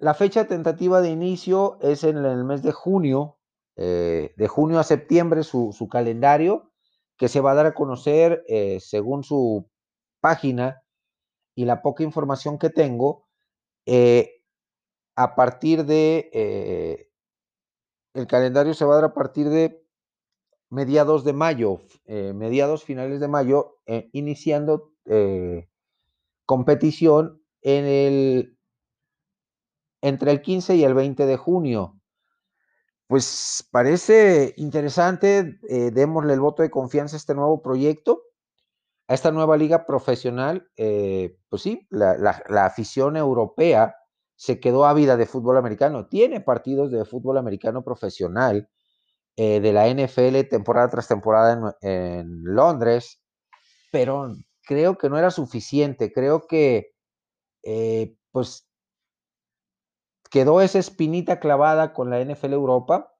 la 0.02 0.14
fecha 0.14 0.48
tentativa 0.48 1.00
de 1.00 1.10
inicio 1.10 1.78
es 1.80 2.02
en 2.02 2.16
el 2.16 2.42
mes 2.42 2.64
de 2.64 2.72
junio, 2.72 3.38
de 3.76 4.48
junio 4.50 4.80
a 4.80 4.82
septiembre, 4.82 5.44
su, 5.44 5.88
calendario, 5.88 6.72
que 7.16 7.28
se 7.28 7.40
va 7.40 7.52
a 7.52 7.54
dar 7.54 7.66
a 7.66 7.74
conocer 7.74 8.44
según 8.80 9.22
su 9.22 9.70
página. 10.20 10.82
Y 11.54 11.66
la 11.66 11.82
poca 11.82 12.02
información 12.02 12.58
que 12.58 12.68
tengo, 12.68 13.28
eh, 13.86 14.42
a 15.14 15.36
partir 15.36 15.84
de, 15.84 16.30
eh, 16.32 17.10
el 18.14 18.26
calendario 18.26 18.74
se 18.74 18.84
va 18.84 18.94
a 18.94 18.96
dar 18.96 19.10
a 19.10 19.14
partir 19.14 19.50
de 19.50 19.86
mediados 20.68 21.22
de 21.22 21.32
mayo, 21.32 21.82
eh, 22.06 22.32
mediados 22.32 22.82
finales 22.82 23.20
de 23.20 23.28
mayo, 23.28 23.78
iniciando 24.12 24.90
competición 26.44 27.40
en 27.60 27.84
el, 27.84 28.58
entre 30.02 30.30
el 30.30 30.42
15 30.42 30.76
y 30.76 30.84
el 30.84 30.92
20 30.94 31.24
de 31.24 31.36
junio. 31.38 31.98
Pues 33.06 33.66
parece 33.70 34.54
interesante, 34.58 35.58
démosle 35.92 36.34
el 36.34 36.40
voto 36.40 36.62
de 36.62 36.70
confianza 36.70 37.16
a 37.16 37.18
este 37.18 37.34
nuevo 37.34 37.62
proyecto 37.62 38.22
a 39.08 39.14
esta 39.14 39.30
nueva 39.30 39.56
liga 39.56 39.84
profesional, 39.84 40.68
eh, 40.76 41.36
pues 41.48 41.62
sí, 41.62 41.86
la, 41.90 42.42
afición 42.64 43.16
europea 43.16 43.96
se 44.36 44.60
quedó 44.60 44.86
ávida 44.86 45.16
de 45.16 45.26
fútbol 45.26 45.56
americano. 45.56 46.08
Tiene 46.08 46.40
partidos 46.40 46.90
de 46.90 47.04
fútbol 47.04 47.38
americano 47.38 47.84
profesional 47.84 48.68
eh, 49.36 49.60
de 49.60 49.72
la 49.72 49.88
NFL 49.88 50.48
temporada 50.48 50.88
tras 50.88 51.08
temporada 51.08 51.76
en, 51.82 52.42
Londres, 52.42 53.22
pero 53.90 54.34
creo 54.62 54.96
que 54.96 55.10
no 55.10 55.18
era 55.18 55.30
suficiente. 55.30 56.12
Creo 56.12 56.46
que, 56.46 56.94
eh, 57.64 58.16
pues, 58.30 58.66
quedó 60.32 60.62
esa 60.62 60.78
espinita 60.78 61.38
clavada 61.38 61.92
con 61.92 62.08
la 62.08 62.18
NFL 62.24 62.54
Europa, 62.54 63.12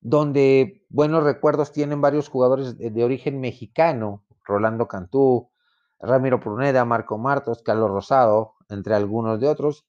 donde 0.00 0.86
buenos 0.88 1.24
recuerdos 1.24 1.72
tienen 1.72 2.00
varios 2.00 2.28
jugadores 2.28 2.78
de, 2.78 3.04
origen 3.04 3.40
mexicano, 3.40 4.24
Rolando 4.44 4.86
Cantú, 4.86 5.50
Ramiro 5.98 6.38
Pruneda, 6.38 6.84
Marco 6.84 7.18
Martos, 7.18 7.62
Carlos 7.62 7.90
Rosado, 7.90 8.54
entre 8.68 8.94
algunos 8.94 9.40
de 9.40 9.48
otros, 9.48 9.84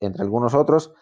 entre 0.00 0.22
algunos 0.22 0.52
otros. 0.52 0.92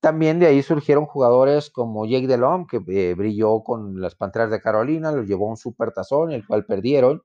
También 0.00 0.40
de 0.40 0.46
ahí 0.46 0.60
surgieron 0.60 1.06
jugadores 1.06 1.70
como 1.70 2.04
Jake 2.04 2.26
Delhomme, 2.26 2.66
que 2.68 2.82
eh, 2.88 3.14
brilló 3.14 3.62
con 3.62 4.00
las 4.00 4.16
Panteras 4.16 4.50
de 4.50 4.60
Carolina, 4.60 5.12
los 5.12 5.28
llevó 5.28 5.46
a 5.46 5.50
un 5.50 5.56
super 5.56 5.92
tazón, 5.92 6.32
el 6.32 6.44
cual 6.44 6.66
perdieron. 6.66 7.22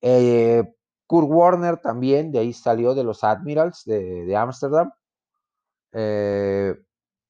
Eh, 0.00 0.64
Kurt 1.06 1.28
Warner 1.30 1.76
también, 1.76 2.32
de 2.32 2.40
ahí 2.40 2.52
salió 2.52 2.92
de 2.94 3.04
los 3.04 3.22
Admirals 3.22 3.84
de 3.84 4.36
Ámsterdam. 4.36 4.90
Eh, 5.92 6.74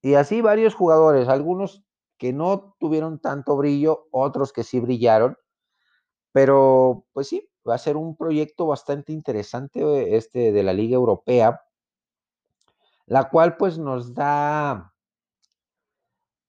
y 0.03 0.15
así 0.15 0.41
varios 0.41 0.75
jugadores, 0.75 1.29
algunos 1.29 1.85
que 2.19 2.33
no 2.33 2.77
tuvieron 2.79 3.19
tanto 3.19 3.57
brillo, 3.57 4.09
otros 4.11 4.53
que 4.53 4.65
sí 4.65 4.81
brillaron, 4.81 5.37
pero 6.33 7.07
pues 7.13 7.29
sí, 7.29 7.49
va 7.69 7.75
a 7.75 7.79
ser 7.79 7.97
un 7.97 8.17
proyecto 8.17 8.67
bastante 8.67 9.13
interesante 9.13 10.17
este 10.17 10.53
de 10.53 10.63
la 10.63 10.73
Liga 10.73 10.97
Europea, 10.97 11.63
la 13.07 13.29
cual 13.29 13.57
pues 13.57 13.79
nos 13.79 14.15
da 14.15 14.95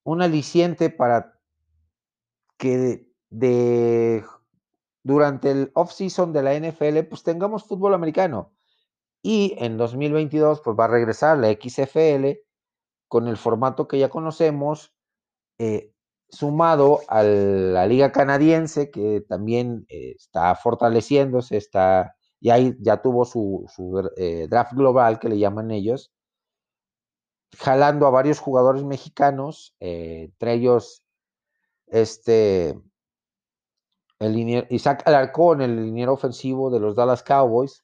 un 0.03 0.21
aliciente 0.21 0.89
para 0.89 1.39
que 2.57 3.07
de, 3.29 4.23
durante 5.03 5.51
el 5.51 5.71
off-season 5.73 6.33
de 6.33 6.43
la 6.43 6.53
NFL 6.53 7.03
pues 7.09 7.23
tengamos 7.23 7.63
fútbol 7.63 7.93
americano. 7.93 8.53
Y 9.21 9.55
en 9.59 9.77
2022 9.77 10.61
pues 10.61 10.75
va 10.79 10.85
a 10.85 10.87
regresar 10.87 11.37
la 11.37 11.51
XFL 11.51 12.39
con 13.07 13.27
el 13.27 13.37
formato 13.37 13.87
que 13.87 13.99
ya 13.99 14.09
conocemos, 14.09 14.93
eh, 15.59 15.91
sumado 16.29 17.01
a 17.07 17.23
la 17.23 17.85
liga 17.85 18.11
canadiense, 18.11 18.89
que 18.89 19.21
también 19.27 19.85
eh, 19.89 20.13
está 20.15 20.55
fortaleciéndose, 20.55 21.57
está, 21.57 22.15
ya, 22.39 22.57
ya 22.79 23.01
tuvo 23.01 23.25
su, 23.25 23.65
eh, 24.17 24.47
draft 24.49 24.73
global, 24.73 25.19
que 25.19 25.29
le 25.29 25.37
llaman 25.37 25.71
ellos, 25.71 26.11
jalando 27.57 28.07
a 28.07 28.11
varios 28.11 28.39
jugadores 28.39 28.83
mexicanos, 28.83 29.75
entre 29.79 30.53
ellos 30.53 31.03
este, 31.87 32.79
el 34.19 34.65
Isaac 34.69 35.03
Alarcón, 35.05 35.61
el 35.61 35.75
liniero 35.75 36.13
ofensivo 36.13 36.69
de 36.69 36.79
los 36.79 36.95
Dallas 36.95 37.23
Cowboys. 37.23 37.83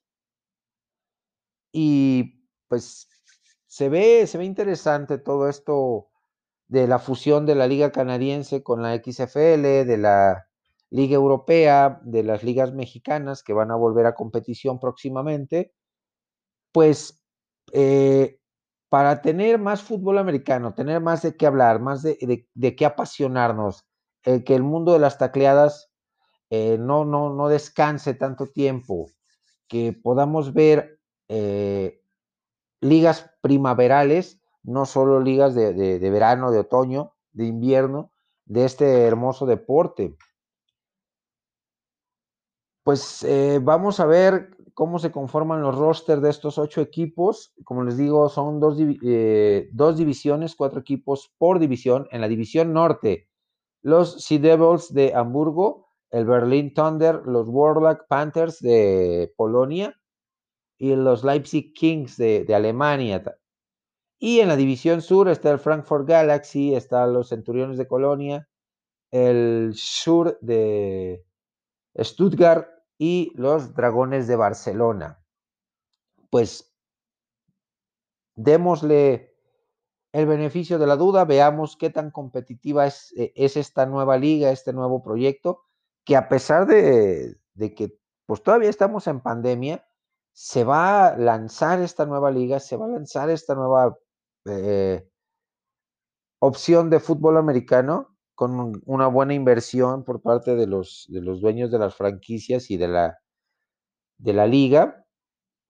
Y 1.79 2.41
pues 2.67 3.07
se 3.67 3.87
ve, 3.87 4.25
se 4.25 4.39
ve 4.39 4.45
interesante 4.45 5.19
todo 5.19 5.47
esto 5.47 6.07
de 6.67 6.87
la 6.87 6.97
fusión 6.97 7.45
de 7.45 7.53
la 7.53 7.67
Liga 7.67 7.91
Canadiense 7.91 8.63
con 8.63 8.81
la 8.81 8.95
XFL, 8.95 9.85
de 9.85 9.97
la 9.97 10.47
Liga 10.89 11.13
Europea, 11.13 12.01
de 12.03 12.23
las 12.23 12.43
ligas 12.43 12.73
mexicanas 12.73 13.43
que 13.43 13.53
van 13.53 13.69
a 13.69 13.75
volver 13.75 14.07
a 14.07 14.15
competición 14.15 14.79
próximamente, 14.79 15.71
pues 16.71 17.23
eh, 17.71 18.39
para 18.89 19.21
tener 19.21 19.59
más 19.59 19.83
fútbol 19.83 20.17
americano, 20.17 20.73
tener 20.73 20.99
más 20.99 21.21
de 21.21 21.37
qué 21.37 21.45
hablar, 21.45 21.79
más 21.79 22.01
de, 22.01 22.47
de, 22.55 22.75
qué 22.75 22.85
apasionarnos, 22.87 23.85
eh, 24.23 24.43
que 24.43 24.55
el 24.55 24.63
mundo 24.63 24.93
de 24.93 24.99
las 24.99 25.19
tacleadas 25.19 25.91
eh, 26.49 26.79
no, 26.79 27.05
no, 27.05 27.35
no 27.35 27.49
descanse 27.49 28.15
tanto 28.15 28.47
tiempo, 28.47 29.11
que 29.67 29.93
podamos 29.93 30.55
ver 30.55 30.96
ligas 32.81 33.31
primaverales 33.41 34.41
no 34.67 34.85
solo 34.85 35.21
ligas 35.21 35.55
de, 35.55 35.97
verano, 36.11 36.51
de 36.51 36.59
otoño, 36.59 37.13
de 37.31 37.45
invierno, 37.45 38.11
de 38.45 38.65
este 38.65 39.03
hermoso 39.03 39.45
deporte. 39.45 40.17
Pues 42.83 43.23
eh, 43.23 43.59
vamos 43.61 44.01
a 44.01 44.05
ver 44.05 44.57
cómo 44.73 44.99
se 44.99 45.11
conforman 45.11 45.61
los 45.61 45.77
rosters 45.77 46.21
de 46.21 46.29
estos 46.29 46.57
ocho 46.57 46.81
equipos. 46.81 47.53
Como 47.63 47.83
les 47.85 47.95
digo, 47.95 48.27
son 48.27 48.59
dos, 48.59 48.77
eh, 48.79 49.69
dos, 49.71 49.97
divisiones, 49.97 50.55
cuatro 50.55 50.81
equipos 50.81 51.33
por 51.37 51.59
división. 51.59 52.07
En 52.11 52.19
la 52.19 52.27
división 52.27 52.73
norte, 52.73 53.29
los 53.81 54.21
Sea 54.21 54.39
Devils 54.39 54.93
de 54.93 55.13
Hamburgo, 55.15 55.87
el 56.11 56.25
Berlin 56.25 56.73
Thunder, 56.73 57.21
los 57.25 57.47
Warlock 57.47 58.05
Panthers 58.09 58.59
de 58.59 59.33
Polonia 59.37 59.97
y 60.77 60.95
los 60.95 61.23
Leipzig 61.23 61.73
Kings 61.73 62.17
de, 62.17 62.45
Alemania. 62.53 63.23
Y 64.19 64.39
en 64.39 64.47
la 64.47 64.55
división 64.55 65.01
sur 65.01 65.29
está 65.29 65.51
el 65.51 65.59
Frankfurt 65.59 66.07
Galaxy, 66.07 66.75
están 66.75 67.13
los 67.13 67.29
Centuriones 67.29 67.77
de 67.77 67.87
Colonia, 67.87 68.47
el 69.11 69.73
Sur 69.75 70.37
de 70.41 71.25
Stuttgart 71.97 72.67
y 72.97 73.31
los 73.35 73.73
Dragones 73.73 74.27
de 74.27 74.35
Barcelona. 74.35 75.23
Pues 76.29 76.73
démosle 78.35 79.35
el 80.13 80.25
beneficio 80.25 80.79
de 80.79 80.87
la 80.87 80.95
duda, 80.95 81.25
veamos 81.25 81.77
qué 81.77 81.89
tan 81.89 82.11
competitiva 82.11 82.87
es, 82.87 83.13
eh, 83.17 83.33
es 83.35 83.57
esta 83.57 83.85
nueva 83.85 84.17
liga, 84.17 84.51
este 84.51 84.73
nuevo 84.73 85.03
proyecto, 85.03 85.63
que 86.05 86.15
a 86.15 86.27
pesar 86.27 86.65
de, 86.65 87.35
de 87.53 87.75
que 87.75 87.99
pues 88.25 88.41
todavía 88.43 88.69
estamos 88.69 89.07
en 89.07 89.21
pandemia, 89.21 89.86
se 90.39 90.63
va 90.63 91.07
a 91.07 91.17
lanzar 91.17 91.81
esta 91.81 92.05
nueva 92.05 92.29
liga, 92.29 92.59
se 92.59 92.77
va 92.77 92.85
a 92.85 92.89
lanzar 92.89 93.31
esta 93.31 93.55
nueva 93.55 93.97
eh, 94.45 95.09
opción 96.37 96.91
de 96.91 96.99
fútbol 96.99 97.37
americano 97.37 98.15
con 98.35 98.79
una 98.85 99.07
buena 99.07 99.33
inversión 99.33 100.03
por 100.03 100.21
parte 100.21 100.55
de 100.55 100.67
los, 100.67 101.07
de 101.09 101.21
los 101.21 101.41
dueños 101.41 101.71
de 101.71 101.79
las 101.79 101.95
franquicias 101.95 102.69
y 102.69 102.77
de 102.77 102.87
la, 102.87 103.17
de 104.19 104.33
la 104.33 104.45
liga, 104.45 105.07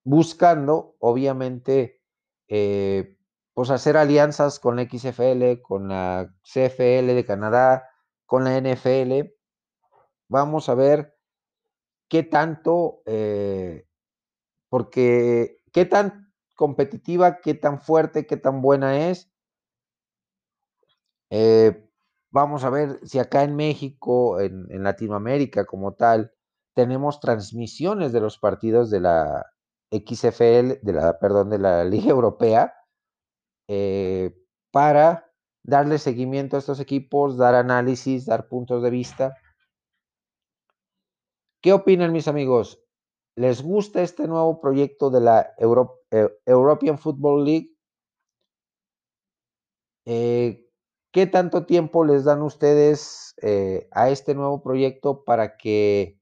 buscando, 0.04 0.98
obviamente, 1.00 2.02
eh, 2.50 3.16
pues 3.54 3.70
hacer 3.70 3.96
alianzas 3.96 4.60
con 4.60 4.76
la 4.76 4.84
XFL, 4.84 5.62
con 5.62 5.88
la 5.88 6.36
CFL 6.44 7.16
de 7.16 7.24
Canadá, 7.26 7.90
con 8.26 8.44
la 8.44 8.58
NFL. 8.60 9.34
Vamos 10.28 10.68
a 10.68 10.76
ver 10.76 11.16
qué 12.10 12.24
tanto, 12.24 13.02
eh, 13.06 13.87
porque 14.70 15.62
qué 15.72 15.86
tan 15.86 16.34
competitiva, 16.56 17.40
qué 17.42 17.54
tan 17.54 17.80
fuerte, 17.80 18.28
qué 18.28 18.38
tan 18.38 18.62
buena 18.62 19.10
es. 19.10 19.30
Eh, 21.30 21.90
vamos 22.32 22.64
a 22.64 22.70
ver 22.70 23.00
si 23.04 23.20
acá 23.20 23.44
en 23.44 23.56
México, 23.56 24.40
en, 24.40 24.84
Latinoamérica 24.84 25.66
como 25.66 25.94
tal, 25.94 26.34
tenemos 26.74 27.20
transmisiones 27.20 28.12
de 28.12 28.22
los 28.22 28.38
partidos 28.38 28.90
de 28.90 29.00
la 29.02 29.46
XFL, 29.92 30.80
de 30.82 30.94
la, 30.94 31.20
perdón, 31.20 31.50
de 31.50 31.60
la 31.60 31.84
Liga 31.86 32.10
Europea, 32.10 32.74
eh, 33.68 34.36
para 34.72 35.32
darle 35.64 35.98
seguimiento 35.98 36.56
a 36.56 36.60
estos 36.60 36.80
equipos, 36.80 37.38
dar 37.38 37.56
análisis, 37.56 38.26
dar 38.26 38.48
puntos 38.48 38.82
de 38.84 38.90
vista. 38.90 39.36
¿Qué 41.62 41.74
opinan 41.74 42.14
mis 42.14 42.28
amigos? 42.28 42.87
¿Les 43.38 43.62
gusta 43.62 44.02
este 44.02 44.28
nuevo 44.28 44.60
proyecto 44.60 45.12
de 45.12 45.22
la 45.22 45.54
eh, 45.60 46.28
European 46.48 46.98
Football 46.98 47.46
League? 47.46 47.78
Eh, 50.06 50.68
¿Qué 51.12 51.28
tanto 51.28 51.68
tiempo 51.68 52.04
les 52.04 52.24
dan 52.24 52.42
ustedes 52.42 53.36
eh, 53.44 53.88
a 53.92 54.10
este 54.10 54.34
nuevo 54.34 54.64
proyecto 54.64 55.24
para 55.24 55.56
que 55.56 56.20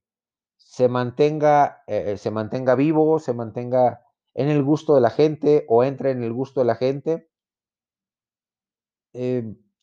se 0.57 0.89
mantenga, 0.89 1.83
se 1.87 2.31
mantenga 2.31 2.75
vivo, 2.75 3.19
se 3.19 3.33
mantenga 3.33 4.01
en 4.33 4.49
el 4.49 4.61
gusto 4.61 4.93
de 4.93 5.01
la 5.01 5.09
gente 5.09 5.65
o 5.69 5.85
entre 5.85 6.11
en 6.11 6.21
el 6.21 6.33
gusto 6.33 6.59
de 6.59 6.65
la 6.65 6.75
gente? 6.75 7.29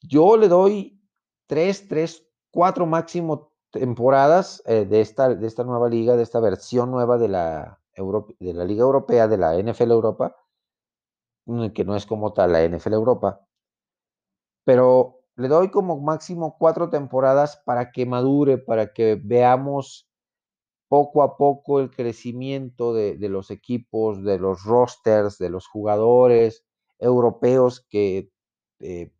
Yo 0.02 0.36
le 0.36 0.48
doy 0.48 1.02
tres, 1.46 1.88
tres, 1.88 2.28
cuatro 2.50 2.84
máximo 2.84 3.51
temporadas 3.72 4.62
eh, 4.66 4.84
de, 4.84 5.00
esta, 5.00 5.34
de 5.34 5.46
esta 5.46 5.64
nueva 5.64 5.88
liga, 5.88 6.14
de 6.16 6.22
esta 6.22 6.40
versión 6.40 6.90
nueva 6.90 7.18
de 7.18 7.28
la, 7.28 7.80
de 7.96 8.54
la 8.54 8.64
Liga 8.64 8.82
Europea, 8.82 9.26
de 9.26 9.38
la 9.38 9.56
NFL 9.58 9.90
Europa, 9.90 10.36
mm, 11.46 11.68
que 11.70 11.84
no 11.84 11.96
es 11.96 12.06
como 12.06 12.32
tal 12.32 12.52
la 12.52 12.62
NFL 12.64 12.92
Europa, 12.92 13.46
pero 14.64 15.20
le 15.36 15.48
doy 15.48 15.70
como 15.70 15.98
máximo 16.00 16.56
cuatro 16.58 16.90
temporadas 16.90 17.56
para 17.64 17.90
que 17.90 18.06
madure, 18.06 18.58
para 18.58 18.92
que 18.92 19.18
veamos 19.22 20.08
poco 20.88 21.22
a 21.22 21.36
poco 21.38 21.80
el 21.80 21.90
crecimiento 21.90 22.92
de, 22.92 23.16
de 23.16 23.28
los 23.30 23.50
equipos, 23.50 24.22
de 24.22 24.38
los 24.38 24.62
rosters, 24.64 25.38
de 25.38 25.48
los 25.48 25.66
jugadores 25.66 26.64
europeos 26.98 27.80
que 27.88 28.30
eh, 28.80 29.10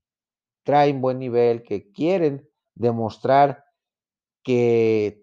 traen 0.65 1.01
buen 1.01 1.19
nivel, 1.19 1.63
que 1.63 1.91
quieren 1.91 2.49
demostrar 2.75 3.65
que 4.43 5.23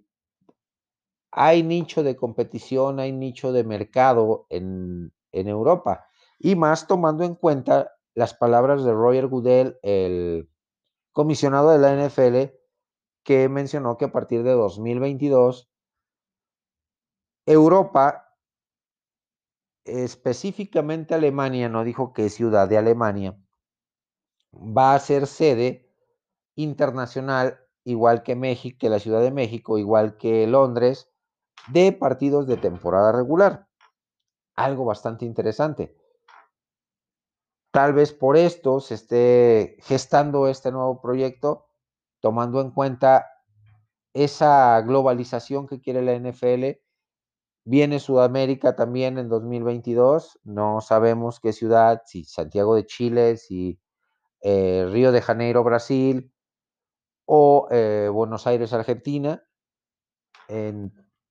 hay 1.32 1.64
nicho 1.64 2.04
de 2.04 2.16
competición, 2.16 3.00
hay 3.00 3.12
nicho 3.12 3.52
de 3.52 3.64
mercado 3.64 4.48
en, 4.50 5.14
Europa. 5.32 6.08
Y 6.40 6.56
más 6.56 6.88
tomando 6.88 7.24
en 7.24 7.36
cuenta 7.36 7.92
las 8.16 8.34
palabras 8.34 8.84
de 8.84 8.94
Roger 8.94 9.28
Goodell, 9.28 9.78
el 9.84 10.50
comisionado 11.12 11.70
de 11.70 11.78
la 11.78 11.94
NFL, 11.96 12.54
que 13.24 13.48
mencionó 13.48 13.98
que 13.98 14.06
a 14.06 14.12
partir 14.12 14.44
de 14.44 14.52
2022, 14.52 15.70
Europa, 17.46 18.36
específicamente 19.86 21.14
Alemania, 21.14 21.70
no 21.70 21.84
dijo 21.84 22.14
qué 22.14 22.30
ciudad 22.30 22.68
de 22.68 22.78
Alemania, 22.78 23.38
va 24.54 24.96
a 24.96 25.00
ser 25.00 25.28
sede 25.28 25.90
internacional, 26.56 27.60
igual 27.84 28.24
que 28.24 28.36
México, 28.36 28.78
que 28.80 28.90
la 28.90 29.00
Ciudad 29.00 29.22
de 29.22 29.32
México, 29.32 29.78
igual 29.78 30.18
que 30.18 30.48
Londres, 30.48 31.10
de 31.68 31.92
partidos 31.92 32.48
de 32.48 32.58
temporada 32.58 33.12
regular. 33.12 33.68
Algo 34.56 34.86
bastante 34.86 35.26
interesante. 35.26 35.96
Tal 37.72 37.94
vez 37.94 38.13
por 38.13 38.36
esto 38.36 38.80
se 38.80 38.96
esté 38.96 39.78
gestando 39.82 40.48
este 40.48 40.72
nuevo 40.72 41.02
proyecto, 41.02 41.68
tomando 42.20 42.62
en 42.62 42.72
cuenta 42.72 43.28
esa 44.13 44.82
globalización 44.82 45.68
que 45.68 45.80
quiere 45.80 46.02
la 46.02 46.13
NFL. 46.13 46.82
Viene 47.65 48.00
Sudamérica 48.00 48.76
también 48.76 49.20
en 49.20 49.30
2022. 49.30 50.39
No 50.44 50.82
sabemos 50.82 51.39
qué 51.39 51.54
ciudad, 51.54 52.02
si 52.06 52.24
Santiago 52.24 52.76
de 52.76 52.86
Chile, 52.88 53.38
si 53.38 53.80
eh, 54.42 54.88
Río 54.92 55.12
de 55.12 55.22
Janeiro, 55.22 55.63
Brasil, 55.63 56.34
o 57.32 57.68
eh, 57.70 58.10
Buenos 58.12 58.48
Aires, 58.48 58.74
Argentina. 58.74 59.44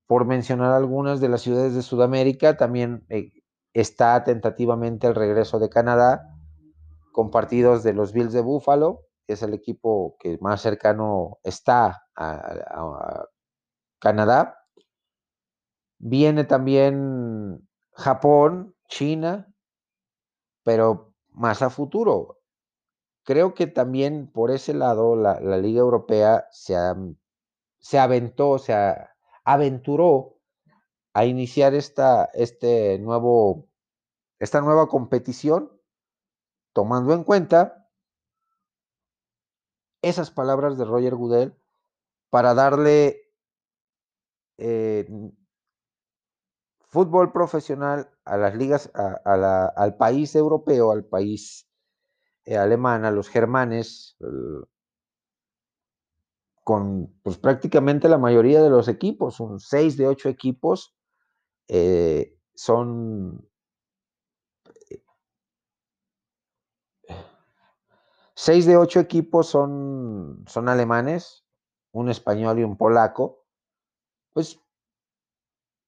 por 0.07 0.25
mencionar 0.25 0.73
algunas 0.73 1.21
de 1.21 1.29
las 1.29 1.43
ciudades 1.43 1.75
de 1.75 1.83
Sudamérica, 1.83 2.57
también 2.57 3.05
eh, 3.09 3.33
está 3.73 4.23
tentativamente 4.23 5.09
el 5.09 5.17
regreso 5.17 5.59
de 5.59 5.69
Canadá, 5.69 6.23
con 7.13 7.33
partidos 7.33 7.83
de 7.83 7.95
los 7.95 8.13
Bills 8.13 8.33
de 8.33 8.43
Buffalo, 8.43 9.01
que 9.27 9.33
es 9.33 9.43
el 9.43 9.55
equipo 9.55 10.17
que 10.21 10.39
más 10.41 10.63
cercano 10.63 11.39
está 11.43 12.05
a 12.15 13.27
Canadá. 13.99 14.57
Viene 15.99 16.45
también 16.45 17.69
Japón, 17.93 18.77
China, 18.89 19.53
pero 20.63 21.13
más 21.31 21.61
a 21.61 21.71
futuro 21.71 22.38
creo 23.29 23.53
que 23.53 23.67
también 23.67 24.33
por 24.33 24.51
ese 24.51 24.73
lado 24.73 25.15
la, 25.15 25.39
Liga 25.59 25.81
Europea 25.81 26.49
se, 26.51 26.75
se 27.79 27.99
aventó, 27.99 28.59
se 28.59 28.75
aventuró 29.45 30.39
a 31.13 31.27
iniciar 31.27 31.75
esta, 31.75 32.25
este 32.33 32.99
nuevo, 32.99 33.69
esta 34.39 34.63
nueva 34.63 34.89
competición, 34.89 35.71
tomando 36.73 37.13
en 37.13 37.23
cuenta 37.23 37.91
esas 40.01 40.31
palabras 40.31 40.79
de 40.79 40.87
Roger 40.87 41.15
Goodell 41.15 41.55
para 42.31 42.55
darle 42.55 43.31
eh, 44.57 45.07
fútbol 46.79 47.31
profesional 47.33 48.09
a 48.25 48.39
las 48.39 48.55
ligas, 48.55 48.91
al 48.95 49.97
país 49.99 50.35
europeo, 50.35 50.93
al 50.93 51.05
país 51.05 51.68
alemana, 52.57 53.11
los 53.11 53.29
germanes, 53.29 54.17
con 56.65 57.13
pues, 57.23 57.39
prácticamente 57.39 58.09
la 58.09 58.19
mayoría 58.19 58.63
de 58.63 58.71
los 58.71 58.89
equipos, 58.89 59.37
son 59.37 59.61
seis 59.61 59.97
de 59.97 60.07
ocho 60.07 60.29
equipos, 60.29 60.95
eh, 61.69 62.37
son 62.55 63.49
seis 68.35 68.67
de 68.67 68.77
ocho 68.77 69.01
equipos 69.01 69.49
son, 69.49 70.45
son 70.47 70.69
alemanes, 70.69 71.45
un 71.91 72.09
español 72.09 72.61
y 72.61 72.63
un 72.63 72.77
polaco. 72.77 73.45
Pues 74.33 74.61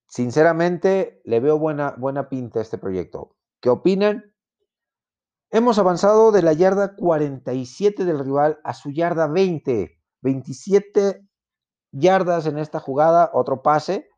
sinceramente 0.08 1.22
le 1.24 1.38
veo 1.38 1.58
buena, 1.58 1.94
buena 1.96 2.28
pinta 2.28 2.58
a 2.58 2.62
este 2.62 2.76
proyecto. 2.76 3.36
¿Qué 3.60 3.70
opinan? 3.70 4.29
Hemos 5.52 5.80
avanzado 5.80 6.30
de 6.30 6.42
la 6.42 6.52
yarda 6.52 6.94
47 6.94 8.04
del 8.04 8.20
rival 8.20 8.60
a 8.62 8.72
su 8.72 8.92
yarda 8.92 9.26
20. 9.26 9.98
27 10.20 11.26
yardas 11.90 12.46
en 12.46 12.56
esta 12.56 12.78
jugada, 12.78 13.30
otro 13.32 13.60
pase. 13.60 14.08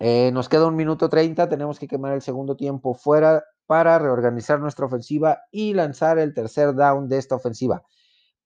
Eh, 0.00 0.32
nos 0.32 0.48
queda 0.48 0.66
un 0.66 0.74
minuto 0.74 1.08
30, 1.08 1.48
tenemos 1.48 1.78
que 1.78 1.86
quemar 1.86 2.12
el 2.12 2.22
segundo 2.22 2.56
tiempo 2.56 2.94
fuera 2.94 3.44
para 3.66 4.00
reorganizar 4.00 4.58
nuestra 4.58 4.86
ofensiva 4.86 5.42
y 5.52 5.74
lanzar 5.74 6.18
el 6.18 6.34
tercer 6.34 6.74
down 6.74 7.08
de 7.08 7.18
esta 7.18 7.36
ofensiva. 7.36 7.84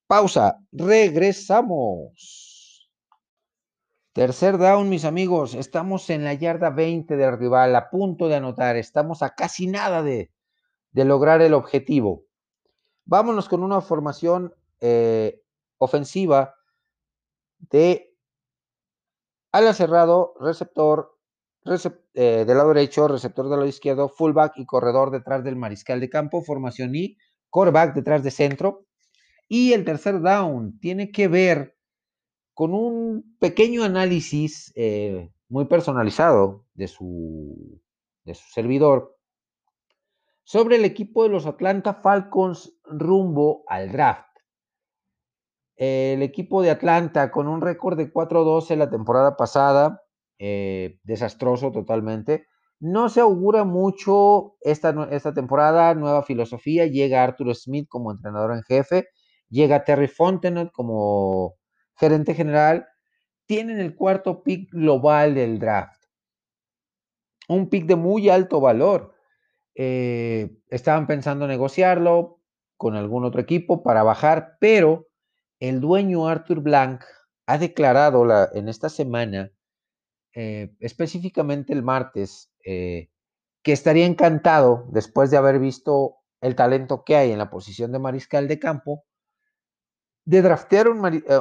Pausa, 0.05 0.59
regresamos. 0.71 2.13
Tercer 4.13 4.59
down, 4.59 4.87
mis 4.87 5.03
amigos, 5.03 5.55
estamos 5.55 6.11
en 6.11 6.23
la 6.23 6.35
yarda 6.35 6.69
20 6.69 7.17
del 7.17 7.39
rival, 7.39 7.75
a 7.75 7.89
punto 7.89 8.27
de 8.27 8.35
anotar, 8.35 8.75
estamos 8.75 9.23
a 9.23 9.31
casi 9.31 9.65
nada 9.65 10.03
de, 10.03 10.31
de 10.97 11.05
lograr 11.05 11.43
el 11.43 11.53
objetivo. 11.53 12.25
Vámonos 13.05 13.47
con 13.47 13.61
una 13.61 13.81
formación 13.81 14.55
eh, 14.81 15.43
ofensiva 15.77 16.55
de 17.59 18.17
ala 19.51 19.75
cerrado, 19.75 20.33
receptor 20.39 21.15
eh, 22.15 22.45
del 22.47 22.57
lado 22.57 22.69
derecho, 22.69 23.07
receptor 23.07 23.47
del 23.47 23.59
lado 23.59 23.69
izquierdo, 23.69 24.09
fullback 24.09 24.53
y 24.57 24.65
corredor 24.65 25.11
detrás 25.11 25.43
del 25.43 25.55
mariscal 25.55 25.99
de 25.99 26.09
campo, 26.09 26.41
formación 26.41 26.95
y 26.95 27.15
quarterback 27.51 27.93
detrás 27.93 28.23
de 28.23 28.31
centro. 28.31 28.87
Y 29.47 29.73
el 29.73 29.85
tercer 29.85 30.19
down 30.19 30.79
tiene 30.79 31.11
que 31.11 31.27
ver 31.27 31.77
con 32.55 32.73
un 32.73 33.37
pequeño 33.37 33.83
análisis 33.83 34.73
eh, 34.75 35.31
muy 35.47 35.65
personalizado 35.65 36.65
de 36.73 36.87
su, 36.87 37.83
de 38.23 38.33
su 38.33 38.49
servidor 38.49 39.16
sobre 40.47 40.77
el 40.77 40.85
equipo 40.85 41.23
de 41.23 41.29
los 41.29 41.45
Atlanta 41.45 41.95
Falcons 41.95 42.79
rumbo 42.85 43.65
al 43.67 43.91
draft. 43.91 44.29
el 45.75 46.23
equipo 46.23 46.61
de 46.61 46.69
Atlanta 46.71 47.31
con 47.31 47.49
un 47.49 47.59
récord 47.59 47.97
de 47.97 48.11
4-12 48.13 48.77
la 48.77 48.89
temporada 48.89 49.35
pasada, 49.35 50.03
eh, 50.39 50.99
desastroso 51.03 51.73
totalmente. 51.73 52.47
No 52.79 53.09
se 53.09 53.19
augura 53.19 53.65
mucho 53.65 54.55
esta, 54.61 55.09
esta 55.11 55.33
temporada, 55.33 55.93
nueva 55.95 56.23
filosofía. 56.23 56.87
Llega 56.87 57.23
Arthur 57.23 57.53
Smith 57.53 57.87
como 57.89 58.11
entrenador 58.11 58.53
en 58.53 58.63
jefe, 58.63 59.09
llega 59.49 59.83
Terry 59.83 60.07
Fontenot 60.07 60.71
como 60.71 61.55
gerente 61.97 62.33
general. 62.33 62.87
Tienen 63.47 63.79
el 63.79 63.97
cuarto 63.97 64.43
pick 64.43 64.71
global 64.71 65.35
del 65.35 65.59
draft. 65.59 66.05
Un 67.49 67.69
pick 67.69 67.85
de 67.85 67.97
muy 67.97 68.29
alto 68.29 68.61
valor. 68.61 69.16
Eh, 69.79 70.57
estaban 70.69 71.05
pensando 71.05 71.45
negociarlo 71.47 72.41
con 72.77 72.95
algún 72.95 73.25
otro 73.25 73.39
equipo 73.39 73.83
para 73.83 74.01
bajar, 74.01 74.57
pero 74.59 75.07
el 75.59 75.81
dueño 75.81 76.27
Arthur 76.27 76.61
Blank 76.61 77.03
ha 77.45 77.59
declarado 77.59 78.25
la, 78.25 78.49
en 78.55 78.69
esta 78.69 78.89
semana, 78.89 79.51
eh, 80.33 80.73
específicamente 80.79 81.73
el 81.73 81.83
martes, 81.83 82.51
eh, 82.65 83.09
que 83.61 83.71
estaría 83.71 84.07
encantado, 84.07 84.87
después 84.89 85.29
de 85.29 85.37
haber 85.37 85.59
visto 85.59 86.15
el 86.41 86.55
talento 86.55 87.03
que 87.03 87.15
hay 87.15 87.31
en 87.31 87.37
la 87.37 87.51
posición 87.51 87.91
de 87.91 87.99
mariscal 87.99 88.47
de 88.47 88.57
campo, 88.57 89.05
de 90.25 90.41
draftear 90.41 90.87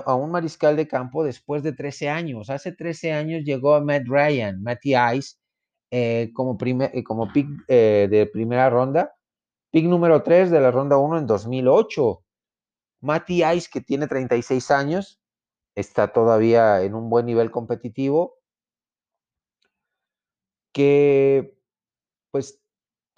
a 0.04 0.14
un 0.14 0.30
mariscal 0.30 0.76
de 0.76 0.86
campo 0.86 1.24
después 1.24 1.62
de 1.62 1.72
13 1.72 2.10
años. 2.10 2.50
Hace 2.50 2.72
13 2.72 3.12
años 3.12 3.44
llegó 3.44 3.74
a 3.74 3.80
Matt 3.80 4.02
Ryan, 4.06 4.62
Matty 4.62 4.94
Ice, 5.14 5.36
como, 6.34 6.58
como 7.04 7.32
pick 7.32 7.48
de 7.68 8.30
primera 8.32 8.70
ronda, 8.70 9.14
pick 9.70 9.86
número 9.86 10.22
3 10.22 10.50
de 10.50 10.60
la 10.60 10.70
ronda 10.70 10.96
1 10.96 11.18
en 11.18 11.26
2008. 11.26 12.22
Matty 13.02 13.44
Ice, 13.44 13.68
que 13.70 13.80
tiene 13.80 14.06
36 14.06 14.70
años, 14.70 15.20
está 15.74 16.12
todavía 16.12 16.82
en 16.82 16.94
un 16.94 17.10
buen 17.10 17.26
nivel 17.26 17.50
competitivo, 17.50 18.38
que 20.72 21.56
pues 22.30 22.60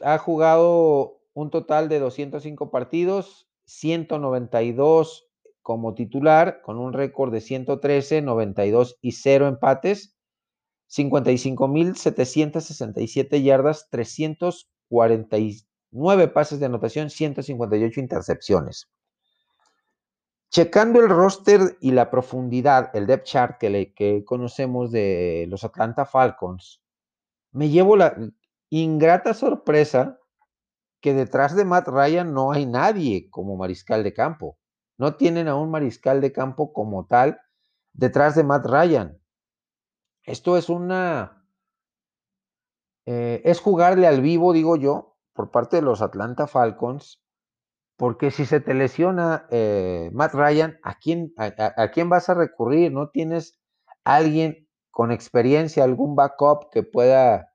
ha 0.02 0.18
jugado 0.18 1.20
un 1.32 1.50
total 1.50 1.88
de 1.88 2.00
205 2.00 2.70
partidos, 2.70 3.48
192 3.66 5.28
como 5.62 5.94
titular, 5.94 6.60
con 6.62 6.78
un 6.78 6.92
récord 6.92 7.32
de 7.32 7.40
113, 7.40 8.22
92 8.22 8.98
y 9.00 9.12
0 9.12 9.46
empates, 9.46 10.17
55.767 10.88 13.42
yardas, 13.42 13.88
349 13.90 16.28
pases 16.28 16.60
de 16.60 16.66
anotación, 16.66 17.10
158 17.10 18.00
intercepciones. 18.00 18.88
Checando 20.50 21.00
el 21.00 21.10
roster 21.10 21.76
y 21.80 21.90
la 21.90 22.10
profundidad, 22.10 22.90
el 22.94 23.06
depth 23.06 23.24
chart 23.24 23.58
que, 23.58 23.68
le, 23.68 23.92
que 23.92 24.24
conocemos 24.24 24.90
de 24.90 25.44
los 25.50 25.62
Atlanta 25.62 26.06
Falcons, 26.06 26.80
me 27.52 27.68
llevo 27.68 27.96
la 27.96 28.16
ingrata 28.70 29.34
sorpresa 29.34 30.18
que 31.00 31.14
detrás 31.14 31.54
de 31.54 31.64
Matt 31.64 31.88
Ryan 31.88 32.32
no 32.32 32.52
hay 32.52 32.66
nadie 32.66 33.28
como 33.30 33.56
mariscal 33.56 34.02
de 34.02 34.14
campo. 34.14 34.58
No 34.96 35.16
tienen 35.16 35.48
a 35.48 35.54
un 35.54 35.70
mariscal 35.70 36.20
de 36.20 36.32
campo 36.32 36.72
como 36.72 37.06
tal 37.06 37.40
detrás 37.92 38.34
de 38.34 38.44
Matt 38.44 38.66
Ryan. 38.66 39.18
Esto 40.28 40.56
es 40.56 40.68
una... 40.68 41.44
Eh, 43.06 43.40
es 43.44 43.60
jugarle 43.60 44.06
al 44.06 44.20
vivo, 44.20 44.52
digo 44.52 44.76
yo, 44.76 45.16
por 45.32 45.50
parte 45.50 45.76
de 45.76 45.82
los 45.82 46.02
Atlanta 46.02 46.46
Falcons, 46.46 47.22
porque 47.96 48.30
si 48.30 48.44
se 48.44 48.60
te 48.60 48.74
lesiona 48.74 49.46
eh, 49.50 50.10
Matt 50.12 50.34
Ryan, 50.34 50.78
¿a 50.82 50.98
quién, 50.98 51.32
a 51.38 51.90
quién 51.90 52.10
vas 52.10 52.28
a 52.28 52.34
recurrir? 52.34 52.92
No 52.92 53.08
tienes 53.08 53.58
alguien 54.04 54.68
con 54.90 55.10
experiencia, 55.10 55.84
algún 55.84 56.14
backup 56.14 56.70
que 56.70 56.82
pueda 56.82 57.54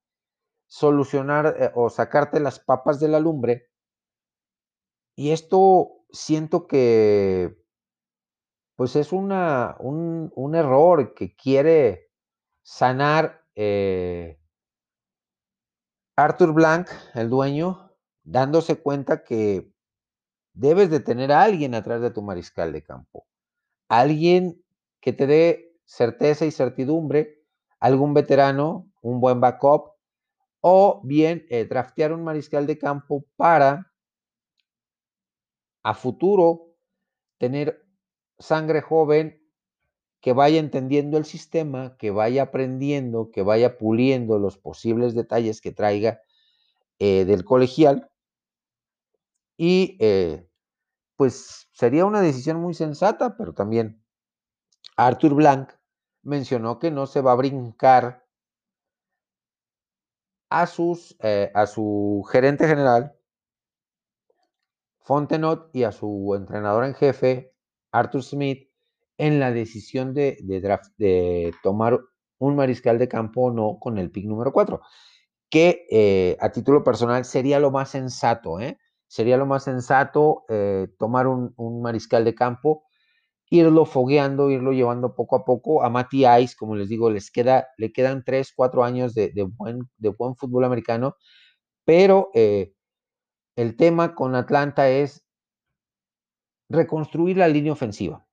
solucionar 0.65 1.55
eh, 1.59 1.71
o 1.75 1.91
sacarte 1.91 2.39
las 2.39 2.59
papas 2.59 2.99
de 2.99 3.09
la 3.09 3.19
lumbre. 3.19 3.69
Y 5.15 5.29
esto 5.29 5.91
siento 6.09 6.65
que 6.65 7.55
pues 8.75 8.95
es 8.95 9.11
una, 9.11 9.75
un, 9.79 10.55
error 10.55 11.13
que 11.13 11.35
quiere 11.35 12.12
sanar 12.63 13.45
eh, 13.55 14.39
Arthur 16.15 16.53
Blank, 16.53 16.89
el 17.13 17.29
dueño, 17.29 17.91
dándose 18.23 18.81
cuenta 18.81 19.23
que 19.23 19.71
debes 20.53 20.89
de 20.89 20.99
tener 20.99 21.31
a 21.31 21.43
alguien 21.43 21.75
atrás 21.75 22.01
de 22.01 22.11
tu 22.11 22.21
mariscal 22.21 22.71
de 22.71 22.83
campo. 22.83 23.27
Alguien 23.89 24.63
que 25.01 25.13
te 25.13 25.27
dé 25.27 25.75
certeza 25.85 26.45
y 26.45 26.51
certidumbre, 26.51 27.43
algún 27.79 28.13
veterano, 28.13 28.89
un 29.01 29.19
buen 29.19 29.41
backup, 29.41 29.93
o 30.61 31.01
bien 31.03 31.45
eh, 31.49 31.65
draftear 31.65 32.13
un 32.13 32.23
mariscal 32.23 32.65
de 32.65 32.77
campo 32.77 33.25
para 33.35 33.91
a 35.83 35.93
futuro 35.93 36.73
tener 37.37 37.85
sangre 38.39 38.81
joven 38.81 39.42
que 40.23 40.31
vaya 40.31 40.57
entendiendo 40.61 41.17
el 41.17 41.25
sistema, 41.25 41.97
que 41.97 42.09
vaya 42.09 42.43
aprendiendo, 42.43 43.29
que 43.29 43.41
vaya 43.41 43.77
puliendo 43.77 44.39
los 44.39 44.57
posibles 44.57 45.15
detalles 45.15 45.59
que 45.59 45.73
traiga 45.73 46.21
eh, 46.97 47.25
del 47.25 47.43
colegial. 47.43 48.09
Y 49.57 49.97
eh, 49.99 50.47
pues 51.17 51.67
sería 51.73 52.05
una 52.05 52.21
decisión 52.21 52.61
muy 52.61 52.73
sensata, 52.73 53.35
pero 53.35 53.53
también 53.53 54.01
Arthur 54.95 55.33
Blanc 55.33 55.73
mencionó 56.21 56.79
que 56.79 56.89
no 56.89 57.05
se 57.05 57.19
va 57.19 57.33
a 57.33 57.35
brincar 57.35 58.25
a, 60.49 60.67
sus, 60.67 61.17
eh, 61.19 61.51
a 61.53 61.65
su 61.65 62.25
gerente 62.31 62.65
general, 62.65 63.13
Fontenot, 65.01 65.69
y 65.75 65.83
a 65.83 65.91
su 65.91 66.33
entrenador 66.33 66.85
en 66.85 66.93
jefe, 66.93 67.53
Arthur 67.91 68.23
Smith, 68.23 68.72
en 69.25 69.39
la 69.39 69.51
decisión 69.51 70.13
de, 70.13 70.37
de, 70.41 71.53
tomar 71.63 71.99
un 72.39 72.55
mariscal 72.55 72.99
de 72.99 73.07
campo 73.07 73.43
o 73.45 73.51
no 73.51 73.77
con 73.79 73.97
el 73.97 74.11
pick 74.11 74.25
número 74.25 74.51
4, 74.51 74.81
que 75.49 75.85
eh, 75.91 76.37
a 76.39 76.51
título 76.51 76.83
personal 76.83 77.25
sería 77.25 77.59
lo 77.59 77.71
más 77.71 77.89
sensato, 77.89 78.59
¿eh? 78.59 78.77
Sería 79.07 79.37
lo 79.37 79.45
más 79.45 79.63
sensato 79.63 80.45
tomar 80.97 81.27
un, 81.27 81.53
un 81.55 81.83
mariscal 81.83 82.25
de 82.25 82.33
campo 82.33 82.83
irlo 83.53 83.85
fogueando, 83.85 84.49
irlo 84.49 84.71
llevando 84.71 85.15
poco 85.15 85.35
a 85.35 85.45
poco. 85.45 85.83
A 85.83 85.89
Matty 85.89 86.25
Ice, 86.41 86.55
como 86.57 86.75
les 86.75 86.89
digo, 86.89 87.11
les 87.11 87.29
queda, 87.31 87.67
le 87.77 87.91
quedan 87.93 88.23
3, 88.23 88.51
4 88.55 88.83
años 88.83 89.13
de, 89.13 89.31
buen, 89.57 89.89
de 89.97 90.09
buen 90.09 90.35
fútbol 90.35 90.63
americano, 90.63 91.17
pero 91.85 92.31
eh, 92.33 92.73
el 93.55 93.75
tema 93.77 94.15
con 94.15 94.35
Atlanta 94.35 94.89
es 94.89 95.23
reconstruir 96.69 97.37
la 97.37 97.47
línea 97.47 97.73
ofensiva. 97.73 98.25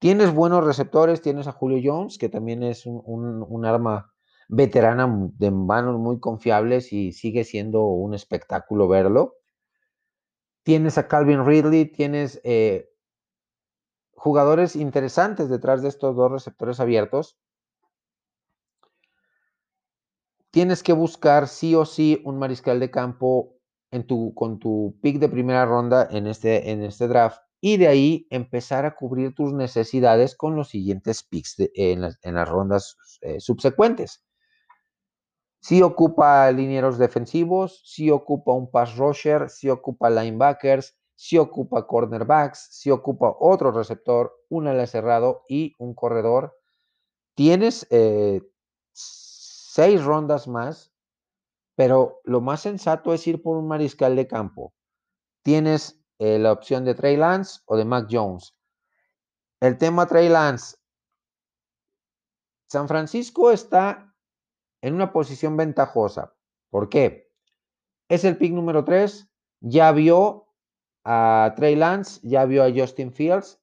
Tienes 0.00 0.32
buenos 0.32 0.64
receptores, 0.64 1.20
tienes 1.20 1.46
a 1.46 1.52
Julio 1.52 1.78
Jones, 1.84 2.16
que 2.16 2.30
también 2.30 2.62
es 2.62 2.86
un, 2.86 3.64
arma 3.66 4.10
veterana 4.48 5.06
de 5.34 5.50
manos 5.50 5.98
muy 5.98 6.18
confiables 6.18 6.90
y 6.94 7.12
sigue 7.12 7.44
siendo 7.44 7.82
un 7.84 8.14
espectáculo 8.14 8.88
verlo. 8.88 9.36
Tienes 10.62 10.96
a 10.96 11.06
Calvin 11.06 11.44
Ridley, 11.44 11.84
tienes 11.84 12.40
eh, 12.44 12.88
jugadores 14.12 14.74
interesantes 14.74 15.50
detrás 15.50 15.82
de 15.82 15.90
estos 15.90 16.16
dos 16.16 16.32
receptores 16.32 16.80
abiertos. 16.80 17.38
Tienes 20.50 20.82
que 20.82 20.94
buscar 20.94 21.46
sí 21.46 21.74
o 21.74 21.84
sí 21.84 22.22
un 22.24 22.38
mariscal 22.38 22.80
de 22.80 22.90
campo 22.90 23.58
en 23.90 24.06
tu, 24.06 24.32
con 24.32 24.60
tu 24.60 24.98
pick 25.02 25.18
de 25.18 25.28
primera 25.28 25.66
ronda 25.66 26.08
en 26.10 26.26
este, 26.26 26.70
en 26.70 26.82
este 26.84 27.06
draft 27.06 27.42
y 27.60 27.76
de 27.76 27.88
ahí 27.88 28.26
empezar 28.30 28.86
a 28.86 28.94
cubrir 28.94 29.34
tus 29.34 29.52
necesidades 29.52 30.34
con 30.34 30.56
los 30.56 30.70
siguientes 30.70 31.22
picks 31.22 31.56
en, 31.74 32.00
las, 32.00 32.48
rondas 32.48 32.96
eh, 33.20 33.40
subsecuentes. 33.40 34.22
Si 35.60 35.82
ocupa 35.82 36.50
linieros 36.52 36.96
defensivos, 36.96 37.82
si 37.84 38.10
ocupa 38.10 38.52
un 38.54 38.70
pass 38.70 38.96
rusher, 38.96 39.50
si 39.50 39.68
ocupa 39.68 40.08
linebackers, 40.08 40.96
si 41.14 41.36
ocupa 41.36 41.86
cornerbacks, 41.86 42.68
si 42.70 42.90
ocupa 42.90 43.36
otro 43.38 43.70
receptor, 43.72 44.32
un 44.48 44.68
ala 44.68 44.86
cerrado 44.86 45.44
y 45.48 45.74
un 45.78 45.94
corredor. 45.94 46.56
Tienes 47.34 47.86
eh, 47.90 48.40
seis 48.92 50.02
rondas 50.02 50.48
más, 50.48 50.94
pero 51.76 52.20
lo 52.24 52.40
más 52.40 52.62
sensato 52.62 53.12
es 53.12 53.26
ir 53.26 53.42
por 53.42 53.58
un 53.58 53.68
mariscal 53.68 54.16
de 54.16 54.26
campo. 54.26 54.72
Tienes 55.42 55.99
eh, 56.20 56.38
la 56.38 56.52
opción 56.52 56.84
de 56.84 56.94
Trey 56.94 57.16
Lance 57.16 57.62
o 57.64 57.78
de 57.78 57.86
Mac 57.86 58.06
Jones. 58.10 58.54
El 59.58 59.78
tema 59.78 60.06
Trey 60.06 60.28
Lance. 60.28 60.76
San 62.68 62.88
Francisco 62.88 63.50
está 63.50 64.14
en 64.82 64.92
una 64.92 65.14
posición 65.14 65.56
ventajosa. 65.56 66.34
¿Por 66.68 66.90
qué? 66.90 67.32
Es 68.10 68.24
el 68.24 68.36
pick 68.36 68.52
número 68.52 68.84
3. 68.84 69.30
Ya 69.60 69.92
vio 69.92 70.46
a 71.04 71.54
Trey 71.56 71.74
Lance, 71.74 72.20
ya 72.22 72.44
vio 72.44 72.64
a 72.64 72.70
Justin 72.70 73.12
Fields, 73.12 73.58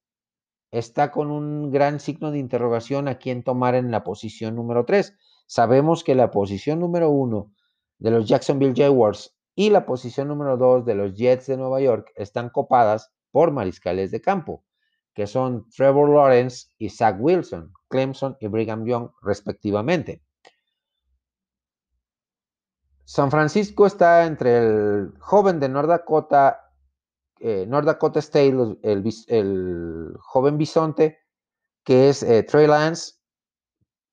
está 0.71 1.11
con 1.11 1.29
un 1.29 1.69
gran 1.69 1.99
signo 1.99 2.31
de 2.31 2.39
interrogación 2.39 3.07
a 3.07 3.19
quién 3.19 3.43
tomar 3.43 3.75
en 3.75 3.91
la 3.91 4.03
posición 4.03 4.55
número 4.55 4.83
3. 4.83 5.15
Sabemos 5.45 6.03
que 6.03 6.15
la 6.15 6.31
posición 6.31 6.79
número 6.79 7.11
1 7.11 7.53
de 7.99 8.11
los 8.11 8.27
Jacksonville 8.27 8.73
Jaguars 8.75 9.36
y 9.59 9.71
la 9.71 9.87
posición 9.87 10.27
número 10.27 10.55
2 10.55 10.85
de 10.85 10.93
los 10.93 11.15
Jets 11.15 11.47
de 11.47 11.57
Nueva 11.57 11.81
York 11.81 12.11
están 12.15 12.51
copadas 12.51 13.11
por 13.31 13.51
mariscales 13.51 14.11
de 14.11 14.21
campo, 14.21 14.63
que 15.15 15.25
son 15.25 15.67
Trevor 15.75 16.09
Lawrence 16.09 16.67
y 16.77 16.91
Zach 16.91 17.17
Wilson, 17.19 17.73
Clemson 17.89 18.37
y 18.39 18.45
Brigham 18.45 18.85
Young 18.85 19.09
respectivamente. 19.23 20.21
San 23.03 23.31
Francisco 23.31 23.87
está 23.87 24.27
entre 24.27 24.59
el 24.59 25.13
joven 25.19 25.59
de 25.59 25.69
North 25.69 25.89
Dakota, 25.89 26.71
eh, 27.39 27.65
North 27.67 27.87
Dakota 27.87 28.19
State, 28.19 28.55
el, 28.83 30.13
joven 30.19 30.59
bisonte, 30.59 31.17
que 31.83 32.09
es 32.09 32.21
eh, 32.21 32.43
Trey 32.43 32.67
Lance, 32.67 33.15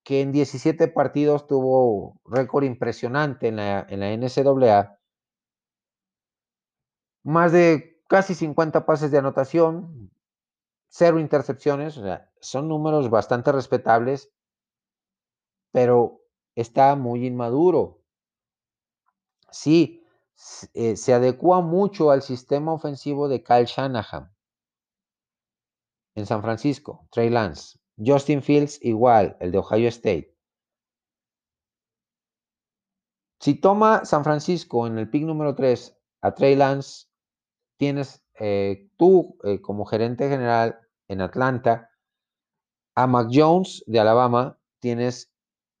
que 0.03 0.21
en 0.21 0.31
17 0.31 0.87
partidos 0.87 1.45
tuvo 1.45 2.19
récord 2.25 2.63
impresionante 2.63 3.49
en 3.49 3.57
la, 3.57 3.85
en 3.87 3.99
la 3.99 4.09
NCAA. 4.17 4.95
Más 7.25 7.51
de 7.51 8.01
casi 8.07 8.33
50 8.33 8.85
pases 8.85 9.11
de 9.11 9.17
anotación, 9.17 10.09
cero 10.87 11.19
intercepciones, 11.19 11.97
o 11.97 12.03
sea, 12.03 12.31
son 12.39 12.69
números 12.69 13.09
bastante 13.09 13.51
respetables, 13.51 14.31
pero 15.73 16.21
está 16.55 16.95
muy 16.95 17.25
inmaduro 17.25 18.05
sí 19.55 20.03
eh, 20.73 20.97
se 20.97 21.13
adecua 21.13 21.61
mucho 21.61 22.11
al 22.11 22.21
sistema 22.21 22.73
ofensivo 22.73 23.29
de 23.29 23.41
Kyle 23.41 23.65
Shanahan 23.65 24.31
en 26.15 26.25
San 26.25 26.41
Francisco, 26.41 27.07
Trey 27.11 27.29
Lance. 27.29 27.79
Justin 27.97 28.41
Fields 28.41 28.79
igual, 28.81 29.37
el 29.39 29.51
de 29.51 29.57
Ohio 29.57 29.87
State. 29.87 30.35
Si 33.39 33.55
toma 33.55 34.03
San 34.03 34.23
Francisco 34.25 34.87
en 34.87 34.97
el 34.97 35.09
pick 35.09 35.23
número 35.23 35.55
3 35.55 35.97
a 36.21 36.35
Trey 36.35 36.55
Lance, 36.55 37.07
tienes 37.77 38.23
eh, 38.39 38.89
tú 38.97 39.37
eh, 39.43 39.61
como 39.61 39.85
gerente 39.85 40.29
general 40.29 40.79
en 41.07 41.21
Atlanta, 41.21 41.91
a 42.95 43.07
Mac 43.07 43.27
Jones 43.31 43.83
de 43.87 43.99
Alabama, 43.99 44.57
tienes 44.79 45.31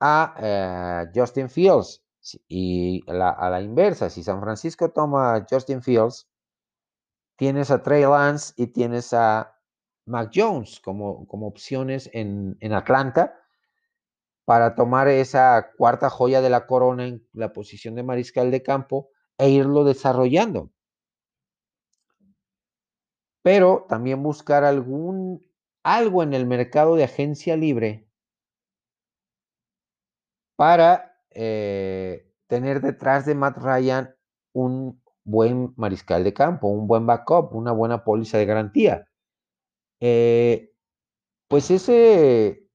a 0.01 1.05
Justin 1.15 1.49
Fields 1.49 2.03
y 2.47 3.01
a 3.09 3.49
la 3.49 3.61
inversa, 3.61 4.09
si 4.09 4.21
San 4.21 4.41
Francisco 4.41 4.91
toma 4.91 5.35
a 5.35 5.45
Justin 5.49 5.81
Fields, 5.81 6.27
tienes 7.37 7.71
a 7.71 7.81
Trey 7.81 8.03
Lance 8.03 8.53
y 8.57 8.67
tienes 8.67 9.13
a 9.13 9.55
Mac 10.05 10.31
Jones 10.33 10.79
como, 10.79 11.27
como 11.27 11.47
opciones 11.47 12.09
en, 12.13 12.57
en 12.59 12.73
Atlanta 12.73 13.35
para 14.45 14.75
tomar 14.75 15.07
esa 15.07 15.71
cuarta 15.77 16.09
joya 16.09 16.41
de 16.41 16.49
la 16.49 16.67
corona 16.67 17.07
en 17.07 17.27
la 17.33 17.51
posición 17.51 17.95
de 17.95 18.03
mariscal 18.03 18.51
de 18.51 18.61
campo 18.61 19.09
e 19.37 19.49
irlo 19.49 19.83
desarrollando. 19.83 20.71
Pero 23.45 23.85
también 23.87 24.23
buscar 24.23 24.63
algún 24.63 25.39
algo 25.83 26.23
en 26.23 26.33
el 26.33 26.47
mercado 26.47 26.95
de 26.95 27.03
agencia 27.03 27.55
libre 27.55 28.09
para 30.55 31.21
eh, 31.29 32.33
tener 32.47 32.81
detrás 32.81 33.27
de 33.27 33.35
Matt 33.35 33.59
Ryan 33.59 34.15
un 34.51 34.99
buen 35.23 35.75
mariscal 35.77 36.23
de 36.23 36.33
campo, 36.33 36.69
un 36.69 36.87
buen 36.87 37.05
backup, 37.05 37.53
una 37.53 37.71
buena 37.71 38.03
póliza 38.03 38.39
de 38.39 38.47
garantía. 38.47 39.07
Eh, 39.99 40.73
pues 41.47 41.69
ese, 41.69 42.67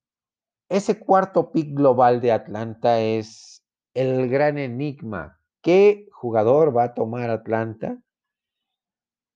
ese 0.69 1.01
cuarto 1.01 1.51
pick 1.51 1.75
global 1.75 2.21
de 2.21 2.31
Atlanta 2.31 3.01
es 3.01 3.65
el 3.93 4.29
gran 4.29 4.57
enigma. 4.57 5.41
¿Qué 5.63 6.09
jugador 6.13 6.77
va 6.77 6.85
a 6.85 6.95
tomar 6.95 7.29
Atlanta 7.29 7.99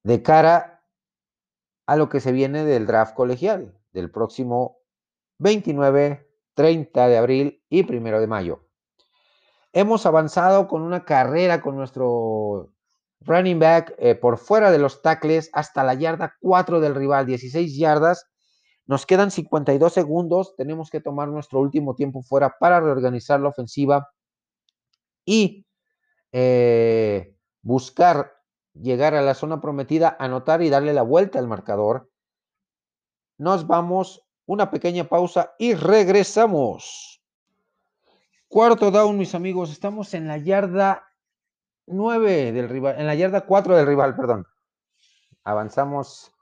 de 0.04 0.22
cara 0.22 0.73
a 1.86 1.96
lo 1.96 2.08
que 2.08 2.20
se 2.20 2.32
viene 2.32 2.64
del 2.64 2.86
draft 2.86 3.14
colegial 3.14 3.78
del 3.92 4.10
próximo 4.10 4.78
29, 5.38 6.28
30 6.54 7.08
de 7.08 7.16
abril 7.16 7.62
y 7.68 7.82
1 7.82 8.20
de 8.20 8.26
mayo? 8.26 8.68
Hemos 9.72 10.06
avanzado 10.06 10.68
con 10.68 10.82
una 10.82 11.04
carrera 11.04 11.60
con 11.60 11.76
nuestro 11.76 12.70
running 13.20 13.58
back 13.58 13.94
eh, 13.98 14.14
por 14.14 14.38
fuera 14.38 14.70
de 14.70 14.78
los 14.78 15.02
tackles 15.02 15.50
hasta 15.52 15.82
la 15.82 15.94
yarda 15.94 16.36
4 16.40 16.80
del 16.80 16.94
rival, 16.94 17.26
16 17.26 17.76
yardas. 17.76 18.30
Nos 18.86 19.06
quedan 19.06 19.30
52 19.30 19.92
segundos. 19.92 20.54
Tenemos 20.56 20.90
que 20.90 21.00
tomar 21.00 21.28
nuestro 21.28 21.60
último 21.60 21.94
tiempo 21.94 22.22
fuera 22.22 22.56
para 22.58 22.80
reorganizar 22.80 23.40
la 23.40 23.48
ofensiva 23.48 24.10
y 25.24 25.66
eh, 26.32 27.34
buscar 27.62 28.33
llegar 28.74 29.14
a 29.14 29.22
la 29.22 29.34
zona 29.34 29.60
prometida, 29.60 30.16
anotar 30.18 30.62
y 30.62 30.70
darle 30.70 30.92
la 30.92 31.02
vuelta 31.02 31.38
al 31.38 31.48
marcador. 31.48 32.10
Nos 33.38 33.66
vamos, 33.66 34.26
una 34.46 34.70
pequeña 34.70 35.04
pausa 35.04 35.54
y 35.58 35.74
regresamos. 35.74 37.22
Cuarto 38.48 38.90
down, 38.90 39.16
mis 39.16 39.34
amigos. 39.34 39.70
Estamos 39.70 40.14
en 40.14 40.28
la 40.28 40.38
yarda 40.38 41.08
9 41.86 42.52
del 42.52 42.68
rival, 42.68 43.00
en 43.00 43.06
la 43.06 43.14
yarda 43.14 43.42
4 43.42 43.76
del 43.76 43.86
rival, 43.86 44.14
perdón. 44.14 44.46
Avanzamos 45.42 46.32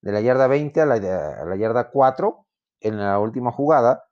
de 0.00 0.12
la 0.12 0.20
yarda 0.20 0.46
20 0.46 0.80
a 0.80 0.86
la, 0.86 1.56
yarda 1.56 1.90
4 1.90 2.46
en 2.80 2.98
la 2.98 3.18
última 3.18 3.50
jugada. 3.50 4.04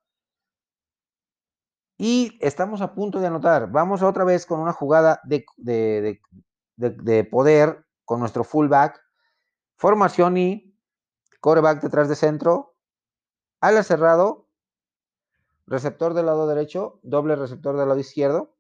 Y 1.99 2.39
estamos 2.41 2.81
a 2.81 2.95
punto 2.95 3.21
de 3.21 3.27
anotar. 3.27 3.71
Vamos 3.71 4.03
otra 4.03 4.25
vez 4.25 4.47
con 4.47 4.59
una 4.59 4.73
jugada 4.73 5.21
de, 5.25 5.45
de 5.59 6.21
poder 7.31 7.85
con 8.05 8.21
nuestro 8.21 8.45
fullback. 8.45 9.01
Formación 9.77 10.37
y 10.37 10.77
coreback 11.41 11.83
detrás 11.83 12.09
de 12.09 12.17
centro. 12.17 12.77
Ala 13.61 13.83
cerrado 13.83 14.49
receptor 15.67 16.15
del 16.15 16.27
lado 16.27 16.47
derecho, 16.47 17.01
doble 17.03 17.37
receptor 17.37 17.77
del 17.77 17.89
lado 17.89 18.01
izquierdo. 18.01 18.55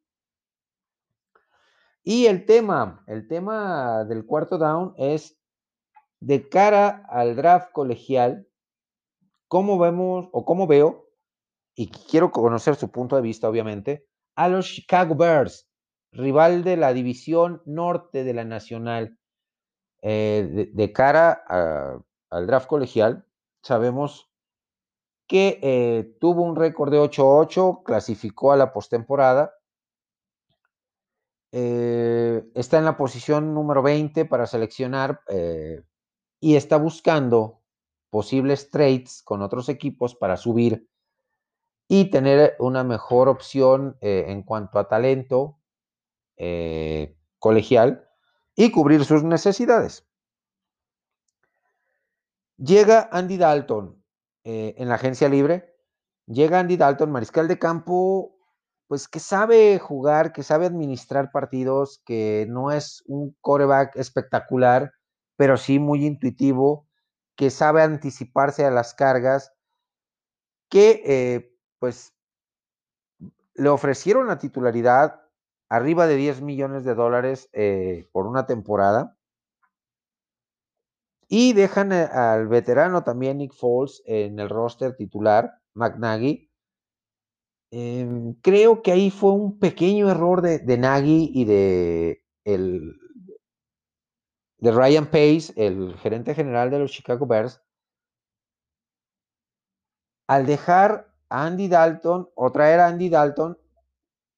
Y 2.02 2.26
el 2.26 2.46
tema, 2.46 3.04
el 3.06 3.28
tema 3.28 4.04
del 4.04 4.26
cuarto 4.26 4.58
down 4.58 4.94
es 4.96 5.38
de 6.20 6.48
cara 6.48 7.04
al 7.08 7.36
draft 7.36 7.72
colegial, 7.72 8.48
cómo 9.46 9.78
vemos 9.78 10.28
o 10.32 10.44
cómo 10.44 10.66
veo, 10.66 11.08
y 11.74 11.90
quiero 11.90 12.30
conocer 12.30 12.76
su 12.76 12.90
punto 12.90 13.16
de 13.16 13.22
vista, 13.22 13.48
obviamente, 13.48 14.06
a 14.34 14.48
los 14.48 14.66
Chicago 14.66 15.14
Bears, 15.14 15.68
rival 16.12 16.62
de 16.62 16.76
la 16.76 16.92
división 16.92 17.62
norte 17.64 18.24
de 18.24 18.34
la 18.34 18.44
nacional. 18.44 19.18
Eh, 20.02 20.70
de, 20.72 20.92
cara 20.92 21.44
al 22.28 22.46
draft 22.46 22.66
colegial, 22.66 23.24
sabemos 23.62 24.30
que 25.26 25.58
eh, 25.62 26.16
tuvo 26.20 26.42
un 26.42 26.56
récord 26.56 26.90
de 26.90 26.98
8-8, 26.98 27.82
clasificó 27.84 28.52
a 28.52 28.56
la 28.56 28.72
postemporada. 28.72 29.54
Eh, 31.52 32.44
está 32.54 32.78
en 32.78 32.84
la 32.84 32.96
posición 32.96 33.54
número 33.54 33.82
20 33.82 34.24
para 34.24 34.46
seleccionar 34.46 35.20
y 36.40 36.56
está 36.56 36.78
buscando 36.78 37.60
posibles 38.10 38.70
trades 38.70 39.22
con 39.22 39.42
otros 39.42 39.68
equipos 39.68 40.14
para 40.14 40.36
subir 40.36 40.88
y 41.88 42.06
tener 42.06 42.56
una 42.58 42.84
mejor 42.84 43.28
opción 43.28 43.96
en 44.00 44.42
cuanto 44.42 44.78
a 44.78 44.88
talento 44.88 45.61
colegial 47.38 48.08
y 48.54 48.70
cubrir 48.70 49.04
sus 49.04 49.22
necesidades. 49.22 50.06
Llega 52.56 53.08
Andy 53.10 53.38
Dalton, 53.38 54.02
eh, 54.44 54.74
en 54.78 54.88
la 54.88 54.96
agencia 54.96 55.28
libre. 55.28 55.74
Llega 56.26 56.60
Andy 56.60 56.76
Dalton, 56.76 57.10
mariscal 57.10 57.48
de 57.48 57.58
campo, 57.58 58.36
pues 58.86 59.08
que 59.08 59.18
sabe 59.18 59.78
jugar, 59.78 60.32
que 60.32 60.42
sabe 60.42 60.66
administrar 60.66 61.32
partidos, 61.32 62.02
que 62.04 62.46
no 62.48 62.70
es 62.70 63.02
un 63.06 63.36
coreback 63.40 63.96
espectacular, 63.96 64.92
pero 65.36 65.56
sí 65.56 65.78
muy 65.78 66.06
intuitivo, 66.06 66.88
que 67.36 67.50
sabe 67.50 67.82
anticiparse 67.82 68.64
a 68.64 68.70
las 68.70 68.94
cargas, 68.94 69.52
que 70.68 71.02
eh, 71.04 71.56
pues 71.78 72.14
le 73.54 73.68
ofrecieron 73.68 74.28
la 74.28 74.38
titularidad 74.38 75.20
arriba 75.72 76.06
de 76.06 76.16
10 76.16 76.42
millones 76.42 76.84
de 76.84 76.94
dólares 76.94 77.48
eh, 77.54 78.06
por 78.12 78.26
una 78.26 78.44
temporada. 78.46 79.16
Y 81.28 81.54
dejan 81.54 81.92
eh, 81.92 82.02
al 82.12 82.46
veterano 82.46 83.04
también 83.04 83.38
Nick 83.38 83.54
Foles 83.54 84.02
en 84.04 84.38
el 84.38 84.50
roster 84.50 84.94
titular, 84.94 85.54
McNaghy. 85.72 86.50
Em, 87.70 88.34
creo 88.42 88.82
que 88.82 88.92
ahí 88.92 89.10
fue 89.10 89.32
un 89.32 89.58
pequeño 89.58 90.10
error 90.10 90.42
de, 90.42 90.58
de 90.58 90.76
Nagy 90.76 91.30
y 91.32 91.46
de, 91.46 92.22
el, 92.44 92.94
de 94.58 94.72
Ryan 94.72 95.06
Pace, 95.06 95.54
el 95.56 95.96
gerente 95.96 96.34
general 96.34 96.70
de 96.70 96.80
los 96.80 96.92
Chicago 96.92 97.26
Bears, 97.26 97.62
al 100.28 100.44
dejar 100.44 101.08
a 101.30 101.46
Andy 101.46 101.68
Dalton 101.68 102.28
o 102.34 102.52
traer 102.52 102.80
a 102.80 102.88
Andy 102.88 103.08
Dalton 103.08 103.56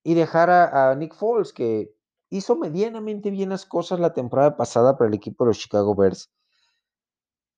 y 0.05 0.15
dejar 0.15 0.51
a, 0.51 0.95
Nick 0.95 1.15
Foles, 1.15 1.53
que 1.53 1.93
hizo 2.31 2.57
medianamente 2.57 3.31
bien 3.31 3.49
las 3.49 3.65
cosas 3.65 3.99
la 3.99 4.13
temporada 4.13 4.57
pasada 4.57 4.97
para 4.99 5.09
el 5.09 5.15
equipo 5.15 5.45
de 5.45 5.49
los 5.49 5.59
Chicago 5.59 5.95
Bears. 5.95 6.31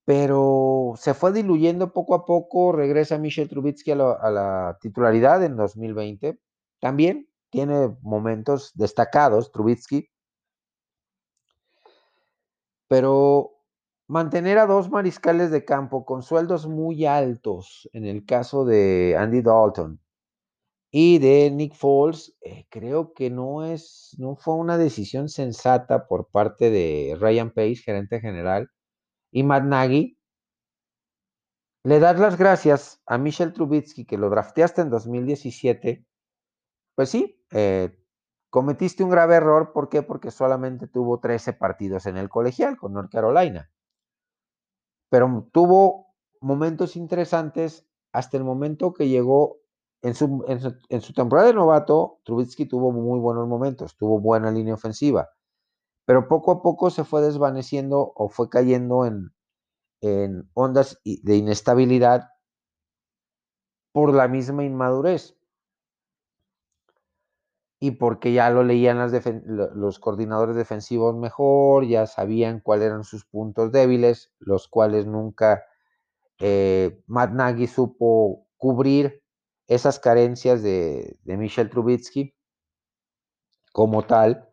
Pero 0.04 0.94
se 0.96 1.12
fue 1.14 1.32
diluyendo 1.32 1.92
poco 1.92 2.14
a 2.14 2.24
poco, 2.24 2.70
regresa 2.70 3.18
Michel 3.18 3.48
Trubitsky 3.48 3.90
a 3.90 3.96
la, 3.96 4.78
titularidad 4.80 5.42
en 5.42 5.56
2020. 5.56 6.38
También 6.80 7.28
tiene 7.50 7.96
momentos 8.02 8.70
destacados, 8.74 9.50
Trubitsky. 9.50 10.08
Pero 12.86 13.56
mantener 14.06 14.58
a 14.58 14.66
dos 14.66 14.88
mariscales 14.88 15.50
de 15.50 15.64
campo 15.64 16.04
con 16.04 16.22
sueldos 16.22 16.68
muy 16.68 17.06
altos, 17.06 17.90
en 17.92 18.04
el 18.04 18.24
caso 18.24 18.64
de 18.64 19.16
Andy 19.18 19.42
Dalton 19.42 20.00
y 20.98 21.18
de 21.18 21.50
Nick 21.50 21.74
Foles, 21.74 22.34
eh, 22.40 22.66
creo 22.70 23.12
que 23.12 23.28
no 23.28 23.66
es, 23.66 24.16
no 24.18 24.34
fue 24.34 24.54
una 24.54 24.78
decisión 24.78 25.28
sensata 25.28 26.06
por 26.06 26.30
parte 26.30 26.70
de 26.70 27.18
Ryan 27.20 27.50
Pace, 27.50 27.82
gerente 27.84 28.18
general, 28.18 28.70
y 29.30 29.42
Matt 29.42 29.64
Nagy. 29.64 30.18
Le 31.84 31.98
das 31.98 32.18
las 32.18 32.38
gracias 32.38 33.02
a 33.04 33.18
Michel 33.18 33.52
Trubitsky, 33.52 34.06
que 34.06 34.16
lo 34.16 34.30
drafteaste 34.30 34.80
en 34.80 34.88
2017. 34.88 36.06
Pues 36.94 37.10
sí, 37.10 37.44
eh, 37.50 37.94
cometiste 38.48 39.04
un 39.04 39.10
grave 39.10 39.34
error. 39.34 39.74
¿Por 39.74 39.90
qué? 39.90 40.00
Porque 40.00 40.30
solamente 40.30 40.88
tuvo 40.88 41.20
13 41.20 41.52
partidos 41.52 42.06
en 42.06 42.16
el 42.16 42.30
colegial 42.30 42.78
con 42.78 42.94
North 42.94 43.12
Carolina. 43.12 43.70
Pero 45.10 45.46
tuvo 45.52 46.14
momentos 46.40 46.96
interesantes 46.96 47.86
hasta 48.12 48.38
el 48.38 48.44
momento 48.44 48.94
que 48.94 49.08
llegó 49.08 49.58
en 50.02 50.14
su, 50.14 51.12
temporada 51.14 51.48
de 51.48 51.54
novato, 51.54 52.20
Trubitsky 52.24 52.66
tuvo 52.66 52.92
muy 52.92 53.18
buenos 53.18 53.48
momentos, 53.48 53.96
tuvo 53.96 54.20
buena 54.20 54.50
línea 54.50 54.74
ofensiva, 54.74 55.30
pero 56.04 56.28
poco 56.28 56.52
a 56.52 56.62
poco 56.62 56.90
se 56.90 57.04
fue 57.04 57.22
desvaneciendo 57.22 58.12
o 58.14 58.28
fue 58.28 58.48
cayendo 58.48 59.04
en, 59.06 59.32
en 60.00 60.48
ondas 60.54 61.00
de 61.04 61.36
inestabilidad 61.36 62.28
por 63.92 64.14
la 64.14 64.28
misma 64.28 64.64
inmadurez. 64.64 65.36
Y 67.78 67.92
porque 67.92 68.32
ya 68.32 68.50
lo 68.50 68.62
leían 68.62 68.98
los 69.74 69.98
coordinadores 69.98 70.56
defensivos 70.56 71.14
mejor, 71.14 71.86
ya 71.86 72.06
sabían 72.06 72.60
cuáles 72.60 72.86
eran 72.86 73.04
sus 73.04 73.26
puntos 73.26 73.70
débiles, 73.70 74.32
los 74.38 74.68
cuales 74.68 75.06
nunca 75.06 75.64
eh, 76.38 77.02
Matt 77.06 77.32
Nagy 77.32 77.66
supo 77.66 78.46
cubrir 78.56 79.22
esas 79.66 79.98
carencias 79.98 80.62
de, 80.62 81.18
Michel 81.24 81.70
Trubitsky 81.70 82.34
como 83.72 84.06
tal. 84.06 84.48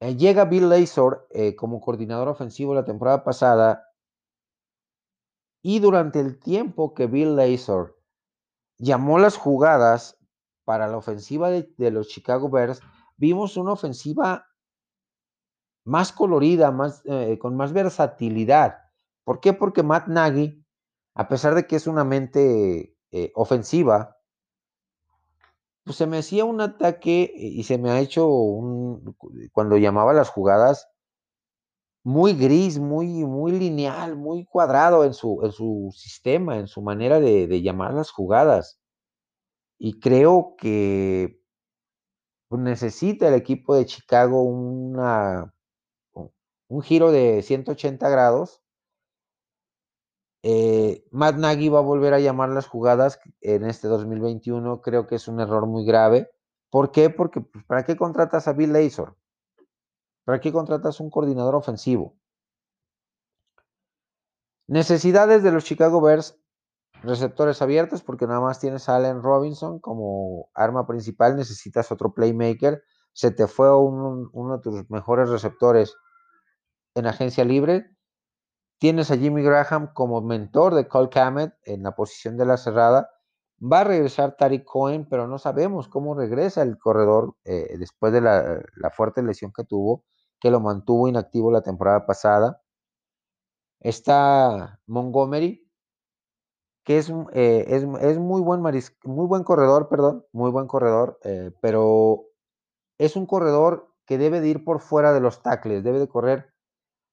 Eh, 0.00 0.16
llega 0.16 0.46
Bill 0.46 0.68
Lazor 0.68 1.28
eh, 1.30 1.54
como 1.54 1.80
coordinador 1.80 2.28
ofensivo 2.28 2.74
la 2.74 2.84
temporada 2.84 3.22
pasada 3.22 3.84
y 5.62 5.78
durante 5.80 6.20
el 6.20 6.38
tiempo 6.38 6.94
que 6.94 7.06
Bill 7.06 7.36
Lazor 7.36 7.98
llamó 8.78 9.18
las 9.18 9.36
jugadas 9.36 10.18
para 10.64 10.88
la 10.88 10.96
ofensiva 10.96 11.50
de, 11.50 11.90
los 11.90 12.08
Chicago 12.08 12.48
Bears, 12.48 12.80
vimos 13.16 13.56
una 13.56 13.72
ofensiva 13.72 14.46
más 15.84 16.12
colorida, 16.12 16.70
más, 16.70 17.02
eh, 17.04 17.38
con 17.38 17.56
más 17.56 17.72
versatilidad. 17.72 18.78
¿Por 19.24 19.40
qué? 19.40 19.52
Porque 19.52 19.82
Matt 19.82 20.08
Nagy, 20.08 20.64
a 21.14 21.28
pesar 21.28 21.54
de 21.54 21.66
que 21.66 21.76
es 21.76 21.86
una 21.86 22.04
mente 22.04 22.96
eh, 23.12 23.32
ofensiva, 23.34 24.16
pues 25.84 25.96
se 25.96 26.06
me 26.06 26.18
hacía 26.18 26.44
un 26.44 26.60
ataque 26.60 27.32
y 27.34 27.62
se 27.64 27.78
me 27.78 27.90
ha 27.90 28.00
hecho 28.00 28.28
un, 28.28 29.16
cuando 29.52 29.76
llamaba 29.78 30.12
las 30.12 30.30
jugadas, 30.30 30.88
muy 32.02 32.34
gris, 32.34 32.78
muy, 32.78 33.06
muy 33.24 33.52
lineal, 33.52 34.16
muy 34.16 34.44
cuadrado 34.44 35.04
en 35.04 35.14
su, 35.14 35.40
en 35.42 35.52
su 35.52 35.90
sistema, 35.94 36.58
en 36.58 36.66
su 36.66 36.82
manera 36.82 37.20
de, 37.20 37.46
de 37.46 37.62
llamar 37.62 37.94
las 37.94 38.10
jugadas. 38.10 38.80
Y 39.78 40.00
creo 40.00 40.54
que 40.58 41.40
necesita 42.50 43.28
el 43.28 43.34
equipo 43.34 43.74
de 43.74 43.86
Chicago 43.86 44.42
una, 44.42 45.54
un 46.68 46.82
giro 46.82 47.10
de 47.12 47.42
180 47.42 48.08
grados 48.08 48.62
eh, 50.42 51.06
Matt 51.10 51.36
Nagy 51.36 51.68
va 51.68 51.80
a 51.80 51.82
volver 51.82 52.14
a 52.14 52.20
llamar 52.20 52.48
las 52.50 52.66
jugadas 52.66 53.20
en 53.40 53.64
este 53.64 53.88
2021. 53.88 54.80
Creo 54.80 55.06
que 55.06 55.16
es 55.16 55.28
un 55.28 55.40
error 55.40 55.66
muy 55.66 55.84
grave. 55.84 56.30
¿Por 56.70 56.92
qué? 56.92 57.10
Porque 57.10 57.40
pues, 57.40 57.64
¿para 57.64 57.84
qué 57.84 57.96
contratas 57.96 58.48
a 58.48 58.52
Bill 58.52 58.72
Lazor? 58.72 59.16
¿Para 60.24 60.40
qué 60.40 60.52
contratas 60.52 61.00
un 61.00 61.10
coordinador 61.10 61.54
ofensivo? 61.54 62.16
Necesidades 64.66 65.42
de 65.42 65.50
los 65.50 65.64
Chicago 65.64 66.00
Bears, 66.00 66.38
receptores 67.02 67.60
abiertos, 67.60 68.02
porque 68.02 68.26
nada 68.26 68.40
más 68.40 68.60
tienes 68.60 68.88
a 68.88 68.96
Allen 68.96 69.22
Robinson 69.22 69.80
como 69.80 70.48
arma 70.54 70.86
principal, 70.86 71.36
necesitas 71.36 71.90
otro 71.90 72.14
playmaker. 72.14 72.82
Se 73.12 73.32
te 73.32 73.48
fue 73.48 73.76
uno 73.76 74.56
de 74.56 74.62
tus 74.62 74.88
mejores 74.90 75.28
receptores 75.28 75.96
en 76.94 77.06
agencia 77.06 77.44
libre 77.44 77.90
Tienes 78.80 79.10
a 79.10 79.18
Jimmy 79.18 79.42
Graham 79.42 79.92
como 79.92 80.22
mentor 80.22 80.74
de 80.74 80.88
Cole 80.88 81.10
Kamet 81.10 81.52
en 81.64 81.82
la 81.82 81.94
posición 81.94 82.38
de 82.38 82.46
la 82.46 82.56
cerrada. 82.56 83.10
Va 83.62 83.80
a 83.80 83.84
regresar 83.84 84.38
Tariq 84.38 84.64
Cohen, 84.64 85.06
pero 85.06 85.28
no 85.28 85.38
sabemos 85.38 85.86
cómo 85.86 86.14
regresa 86.14 86.62
el 86.62 86.78
corredor 86.78 87.36
eh, 87.44 87.76
después 87.78 88.10
de 88.10 88.22
la, 88.22 88.62
fuerte 88.96 89.22
lesión 89.22 89.52
que 89.54 89.64
tuvo, 89.64 90.06
que 90.40 90.50
lo 90.50 90.60
mantuvo 90.60 91.08
inactivo 91.08 91.52
la 91.52 91.60
temporada 91.60 92.06
pasada. 92.06 92.62
Está 93.80 94.80
Montgomery, 94.86 95.70
que 96.82 96.96
es, 96.96 97.12
eh, 97.34 97.66
es, 97.68 97.84
muy, 97.84 98.40
buen 98.40 98.62
muy 98.62 99.26
buen 99.26 99.44
corredor, 99.44 99.90
perdón, 99.90 100.24
muy 100.32 100.50
buen 100.50 100.66
corredor, 100.66 101.18
eh, 101.24 101.52
pero 101.60 102.24
es 102.96 103.14
un 103.14 103.26
corredor 103.26 103.92
que 104.06 104.16
debe 104.16 104.40
de 104.40 104.48
ir 104.48 104.64
por 104.64 104.80
fuera 104.80 105.12
de 105.12 105.20
los 105.20 105.42
tackles, 105.42 105.84
debe 105.84 105.98
de 105.98 106.08
correr 106.08 106.49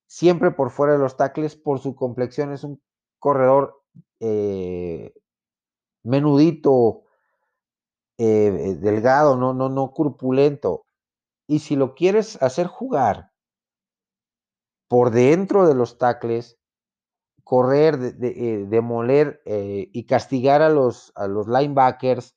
siempre 0.08 0.52
por 0.52 0.72
fuera 0.72 0.94
de 0.94 1.00
los 1.00 1.18
tackles 1.18 1.56
por 1.56 1.80
su 1.80 1.96
complexión. 1.96 2.52
Es 2.52 2.64
un 2.64 2.82
corredor 3.20 3.84
eh, 4.20 5.14
menudito, 6.04 7.04
eh, 8.18 8.78
delgado, 8.80 9.38
no, 9.38 9.54
no, 9.54 9.70
no 9.70 9.92
corpulento. 9.92 10.86
Y 11.48 11.60
si 11.60 11.76
lo 11.76 11.94
quieres 11.94 12.42
hacer 12.42 12.68
jugar 12.68 13.32
por 14.88 15.12
dentro 15.12 15.68
de 15.68 15.76
los 15.76 15.98
tackles, 15.98 16.58
correr, 17.44 17.98
de, 17.98 18.66
demoler 18.68 19.42
eh, 19.46 19.90
y 19.94 20.06
castigar 20.06 20.62
a 20.62 20.70
los, 20.70 21.12
a 21.16 21.28
los 21.28 21.48
linebackers 21.48 22.36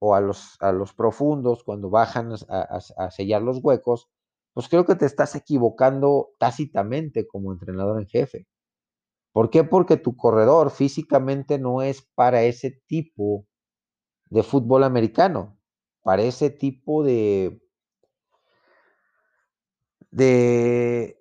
o 0.00 0.14
a 0.14 0.20
los, 0.20 0.56
a 0.60 0.72
los 0.72 0.92
profundos 0.94 1.62
cuando 1.62 1.90
bajan 1.90 2.32
a 2.48 3.10
sellar 3.10 3.42
los 3.42 3.62
huecos, 3.62 4.08
pues 4.52 4.68
creo 4.68 4.84
que 4.84 4.96
te 4.96 5.06
estás 5.06 5.34
equivocando 5.34 6.30
tácitamente 6.38 7.26
como 7.26 7.52
entrenador 7.52 8.00
en 8.00 8.06
jefe. 8.06 8.46
¿Por 9.32 9.50
qué? 9.50 9.64
Porque 9.64 9.96
tu 9.96 10.16
corredor 10.16 10.70
físicamente 10.70 11.58
no 11.58 11.82
es 11.82 12.02
para 12.14 12.42
ese 12.42 12.82
tipo 12.86 13.46
de 14.28 14.42
fútbol 14.42 14.84
americano, 14.84 15.58
para 16.02 16.22
ese 16.22 16.50
tipo 16.50 17.04
de, 17.04 17.60
de, 20.10 21.16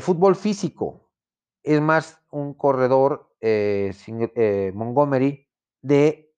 fútbol 0.00 0.36
físico. 0.36 1.10
Es 1.62 1.80
más 1.80 2.20
un 2.30 2.54
corredor 2.54 3.34
eh, 3.40 3.92
eh, 4.06 4.72
Montgomery 4.74 5.48
de 5.82 6.32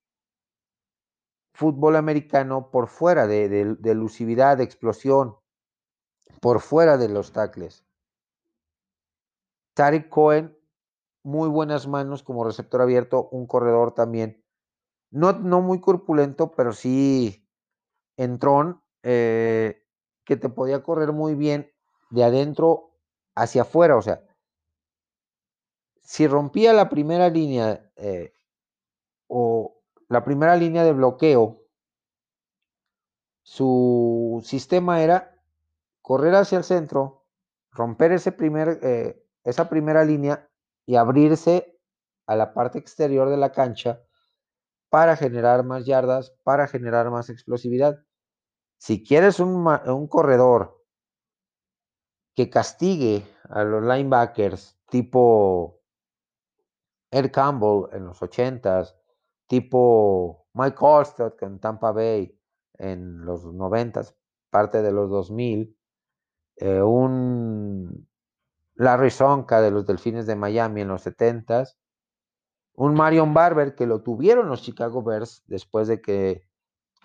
fútbol 1.52 1.96
americano 1.96 2.70
por 2.70 2.88
fuera, 2.88 3.26
de, 3.26 3.48
de, 3.50 3.74
de 3.74 3.90
elusividad, 3.90 4.56
de 4.56 4.64
explosión, 4.64 5.36
por 6.40 6.60
fuera 6.60 6.96
de 6.96 7.08
los 7.08 7.32
tackles. 7.32 7.84
Tariq 9.74 10.08
Cohen, 10.08 10.56
muy 11.22 11.48
buenas 11.48 11.86
manos 11.86 12.22
como 12.22 12.44
receptor 12.44 12.80
abierto, 12.80 13.28
un 13.30 13.46
corredor 13.46 13.94
también. 13.94 14.44
No, 15.10 15.32
no 15.32 15.60
muy 15.60 15.80
corpulento, 15.80 16.52
pero 16.52 16.72
sí 16.72 17.46
entrón, 18.16 18.82
eh, 19.02 19.84
que 20.24 20.36
te 20.36 20.48
podía 20.48 20.82
correr 20.82 21.12
muy 21.12 21.34
bien 21.34 21.72
de 22.10 22.24
adentro 22.24 22.90
hacia 23.34 23.62
afuera. 23.62 23.96
O 23.96 24.02
sea, 24.02 24.22
si 26.02 26.26
rompía 26.26 26.72
la 26.72 26.88
primera 26.88 27.28
línea 27.28 27.90
eh, 27.96 28.32
o 29.28 29.80
la 30.08 30.24
primera 30.24 30.56
línea 30.56 30.84
de 30.84 30.92
bloqueo, 30.92 31.62
su 33.42 34.42
sistema 34.44 35.02
era 35.02 35.37
correr 36.08 36.34
hacia 36.36 36.56
el 36.56 36.64
centro, 36.64 37.26
romper 37.70 38.12
ese 38.12 38.32
primer, 38.32 38.80
eh, 38.82 39.22
esa 39.44 39.68
primera 39.68 40.06
línea 40.06 40.50
y 40.86 40.96
abrirse 40.96 41.78
a 42.26 42.34
la 42.34 42.54
parte 42.54 42.78
exterior 42.78 43.28
de 43.28 43.36
la 43.36 43.52
cancha 43.52 44.00
para 44.88 45.16
generar 45.16 45.66
más 45.66 45.84
yardas, 45.84 46.34
para 46.44 46.66
generar 46.66 47.10
más 47.10 47.28
explosividad. 47.28 48.06
Si 48.78 49.04
quieres 49.04 49.38
un, 49.38 49.66
un 49.66 50.08
corredor 50.08 50.82
que 52.34 52.48
castigue 52.48 53.26
a 53.50 53.64
los 53.64 53.82
linebackers 53.82 54.80
tipo 54.88 55.82
Ed 57.10 57.30
Campbell 57.30 57.90
en 57.92 58.06
los 58.06 58.22
80s, 58.22 58.96
tipo 59.46 60.48
Mike 60.54 60.78
Allstott 60.80 61.38
con 61.38 61.60
Tampa 61.60 61.92
Bay 61.92 62.34
en 62.78 63.26
los 63.26 63.44
90s, 63.44 64.16
parte 64.48 64.80
de 64.80 64.90
los 64.90 65.10
2000, 65.10 65.77
eh, 66.60 66.82
un 66.82 68.08
Larry 68.74 69.10
Sonka 69.10 69.60
de 69.60 69.70
los 69.70 69.86
Delfines 69.86 70.26
de 70.26 70.36
Miami 70.36 70.82
en 70.82 70.88
los 70.88 71.06
70s, 71.06 71.76
un 72.74 72.94
Marion 72.94 73.34
Barber 73.34 73.74
que 73.74 73.86
lo 73.86 74.02
tuvieron 74.02 74.48
los 74.48 74.62
Chicago 74.62 75.02
Bears 75.02 75.42
después 75.46 75.88
de 75.88 76.00
que 76.00 76.48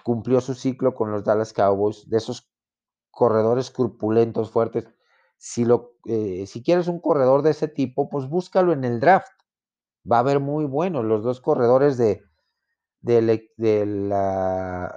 cumplió 0.04 0.42
su 0.42 0.54
ciclo 0.54 0.94
con 0.94 1.12
los 1.12 1.24
Dallas 1.24 1.54
Cowboys, 1.54 2.08
de 2.10 2.18
esos 2.18 2.52
corredores 3.10 3.72
corpulentos, 3.72 4.52
fuertes. 4.52 4.88
Si, 5.38 5.66
lo, 5.66 5.96
eh, 6.06 6.46
si 6.48 6.62
quieres 6.64 6.88
un 6.88 7.00
corredor 7.00 7.42
de 7.42 7.52
ese 7.52 7.68
tipo, 7.68 8.10
pues 8.10 8.28
búscalo 8.28 8.72
en 8.74 8.84
el 8.84 9.00
draft. 9.00 9.32
Va 10.10 10.18
a 10.18 10.20
haber 10.20 10.40
muy 10.40 10.66
buenos 10.66 11.06
los 11.06 11.24
dos 11.24 11.42
corredores 11.42 11.98
de, 11.98 12.24
de, 13.04 13.50
de, 13.58 13.86
la, 13.86 14.96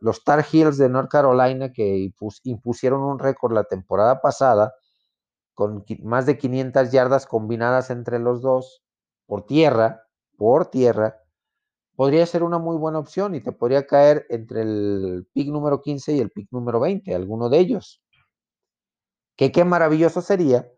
los 0.00 0.24
Tar 0.24 0.44
Heels 0.50 0.78
de 0.78 0.88
North 0.88 1.10
Carolina 1.10 1.72
que 1.72 2.10
impusieron 2.42 3.02
un 3.02 3.18
récord 3.18 3.52
la 3.52 3.64
temporada 3.64 4.20
pasada 4.20 4.74
con 5.54 5.84
más 6.02 6.26
de 6.26 6.38
500 6.38 6.90
yardas 6.90 7.26
combinadas 7.26 7.90
entre 7.90 8.18
los 8.18 8.42
dos 8.42 8.82
por 9.26 9.46
tierra, 9.46 10.02
por 10.36 10.66
tierra, 10.66 11.20
podría 11.96 12.26
ser 12.26 12.42
una 12.42 12.58
muy 12.58 12.76
buena 12.76 12.98
opción 12.98 13.34
y 13.34 13.40
te 13.40 13.52
podría 13.52 13.86
caer 13.86 14.26
entre 14.30 14.62
el 14.62 15.28
pick 15.32 15.48
número 15.48 15.80
15 15.80 16.14
y 16.14 16.20
el 16.20 16.30
pick 16.30 16.48
número 16.50 16.80
20, 16.80 17.14
alguno 17.14 17.48
de 17.48 17.58
ellos. 17.58 18.02
Que 19.36 19.52
qué 19.52 19.64
maravilloso 19.64 20.22
sería, 20.22 20.70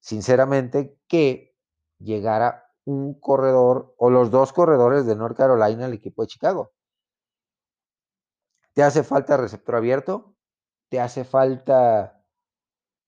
sinceramente, 0.00 0.98
que 1.08 1.54
llegara 1.98 2.65
un 2.86 3.14
corredor 3.20 3.94
o 3.98 4.10
los 4.10 4.30
dos 4.30 4.52
corredores 4.52 5.06
de 5.06 5.16
North 5.16 5.36
Carolina 5.36 5.84
al 5.84 5.92
equipo 5.92 6.22
de 6.22 6.28
Chicago. 6.28 6.72
¿Te 8.72 8.82
hace 8.82 9.02
falta 9.02 9.36
receptor 9.36 9.74
abierto? 9.74 10.34
¿Te 10.88 11.00
hace 11.00 11.24
falta 11.24 12.24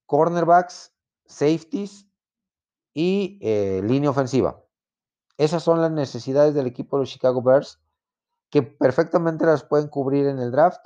cornerbacks, 0.06 0.94
safeties 1.26 2.08
y 2.92 3.38
eh, 3.40 3.80
línea 3.84 4.10
ofensiva? 4.10 4.64
Esas 5.36 5.62
son 5.62 5.80
las 5.80 5.92
necesidades 5.92 6.54
del 6.54 6.66
equipo 6.66 6.96
de 6.96 7.02
los 7.02 7.10
Chicago 7.10 7.40
Bears 7.42 7.80
que 8.50 8.62
perfectamente 8.62 9.46
las 9.46 9.62
pueden 9.62 9.88
cubrir 9.88 10.26
en 10.26 10.40
el 10.40 10.50
draft. 10.50 10.84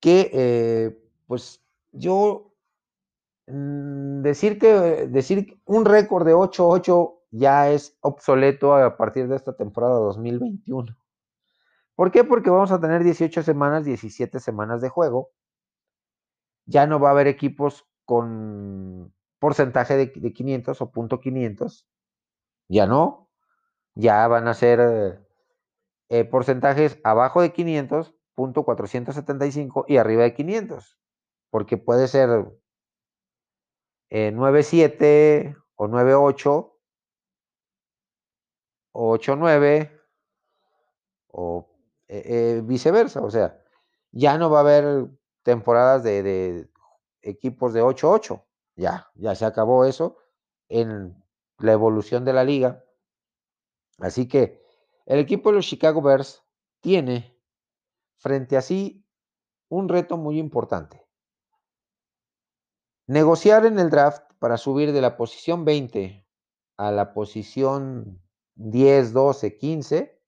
Que 0.00 0.30
eh, 0.32 1.10
pues 1.26 1.64
yo 1.92 2.47
decir 3.48 4.58
que 4.58 5.06
decir 5.08 5.60
un 5.64 5.84
récord 5.84 6.26
de 6.26 6.34
8-8 6.34 7.18
ya 7.30 7.70
es 7.70 7.96
obsoleto 8.00 8.74
a 8.74 8.96
partir 8.96 9.28
de 9.28 9.36
esta 9.36 9.56
temporada 9.56 9.94
2021. 9.94 10.96
¿Por 11.94 12.10
qué? 12.10 12.24
Porque 12.24 12.50
vamos 12.50 12.70
a 12.70 12.80
tener 12.80 13.02
18 13.02 13.42
semanas, 13.42 13.84
17 13.84 14.38
semanas 14.40 14.80
de 14.80 14.88
juego. 14.88 15.30
Ya 16.66 16.86
no 16.86 17.00
va 17.00 17.08
a 17.08 17.12
haber 17.12 17.26
equipos 17.26 17.86
con 18.04 19.12
porcentaje 19.38 19.96
de, 19.96 20.32
500 20.32 20.80
o 20.80 20.90
punto 20.90 21.20
500. 21.20 21.88
Ya 22.68 22.86
no. 22.86 23.30
Ya 23.94 24.28
van 24.28 24.46
a 24.46 24.54
ser 24.54 25.26
eh, 26.08 26.24
porcentajes 26.24 27.00
abajo 27.02 27.42
de 27.42 27.52
500, 27.52 28.14
punto 28.34 28.64
475 28.64 29.86
y 29.88 29.96
arriba 29.96 30.22
de 30.22 30.34
500. 30.34 30.98
Porque 31.50 31.78
puede 31.78 32.06
ser 32.08 32.46
9-7 34.10 34.96
eh, 35.00 35.56
o 35.76 35.86
9-8 35.86 36.72
o 38.92 39.18
8-9 39.18 39.90
o 41.28 41.68
eh, 42.08 42.22
eh, 42.24 42.60
viceversa. 42.64 43.22
O 43.22 43.30
sea, 43.30 43.62
ya 44.10 44.38
no 44.38 44.50
va 44.50 44.58
a 44.58 44.62
haber 44.62 45.08
temporadas 45.42 46.02
de, 46.02 46.22
de 46.22 46.70
equipos 47.22 47.72
de 47.72 47.82
8-8. 47.82 48.44
Ya, 48.76 49.10
ya 49.14 49.34
se 49.34 49.44
acabó 49.44 49.84
eso 49.84 50.18
en 50.68 51.22
la 51.58 51.72
evolución 51.72 52.24
de 52.24 52.32
la 52.32 52.44
liga. 52.44 52.84
Así 53.98 54.28
que 54.28 54.62
el 55.06 55.18
equipo 55.18 55.50
de 55.50 55.56
los 55.56 55.66
Chicago 55.66 56.00
Bears 56.00 56.44
tiene 56.80 57.36
frente 58.16 58.56
a 58.56 58.62
sí 58.62 59.04
un 59.68 59.88
reto 59.88 60.16
muy 60.16 60.38
importante. 60.38 61.07
Negociar 63.08 63.64
en 63.64 63.78
el 63.78 63.88
draft 63.88 64.22
para 64.38 64.58
subir 64.58 64.92
de 64.92 65.00
la 65.00 65.16
posición 65.16 65.64
20 65.64 66.26
a 66.76 66.92
la 66.92 67.14
posición 67.14 68.22
10, 68.56 69.14
12, 69.14 69.56
15 69.56 70.22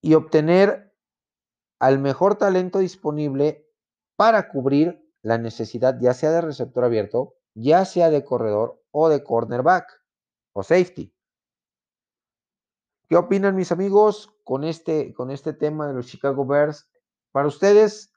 y 0.00 0.14
obtener 0.14 0.94
al 1.80 1.98
mejor 1.98 2.36
talento 2.36 2.78
disponible 2.78 3.68
para 4.14 4.48
cubrir 4.48 5.12
la 5.22 5.36
necesidad 5.36 5.98
ya 6.00 6.14
sea 6.14 6.30
de 6.30 6.40
receptor 6.40 6.84
abierto, 6.84 7.34
ya 7.54 7.84
sea 7.84 8.10
de 8.10 8.24
corredor 8.24 8.80
o 8.92 9.08
de 9.08 9.24
cornerback 9.24 9.90
o 10.52 10.62
safety. 10.62 11.12
¿Qué 13.08 13.16
opinan 13.16 13.56
mis 13.56 13.72
amigos 13.72 14.32
con 14.44 14.62
este, 14.62 15.12
con 15.14 15.32
este 15.32 15.52
tema 15.52 15.88
de 15.88 15.94
los 15.94 16.06
Chicago 16.06 16.46
Bears? 16.46 16.88
Para 17.32 17.48
ustedes, 17.48 18.13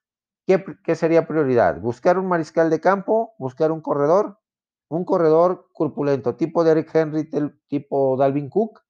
¿Qué, 0.47 0.95
sería 0.95 1.27
prioridad? 1.27 1.81
¿Buscar 1.81 2.17
un 2.17 2.29
mariscal 2.29 2.69
de 2.69 2.79
campo? 2.79 3.35
¿Buscar 3.37 3.73
un 3.73 3.81
corredor? 3.81 4.39
Un 4.87 5.03
corredor 5.03 5.67
corpulento, 5.73 6.37
tipo 6.37 6.63
Derek 6.63 6.89
Henry, 6.95 7.29
tipo 7.67 8.15
Dalvin 8.15 8.49
Cook. 8.49 8.81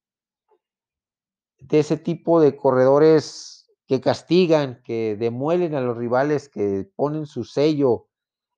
De 1.58 1.80
ese 1.80 1.98
tipo 1.98 2.40
de 2.40 2.56
corredores 2.56 3.68
que 3.88 4.00
castigan, 4.00 4.84
que 4.84 5.18
demuelen 5.20 5.74
a 5.74 5.82
los 5.82 5.98
rivales, 5.98 6.48
que 6.48 6.92
ponen 6.96 7.26
su 7.26 7.44
sello 7.44 8.08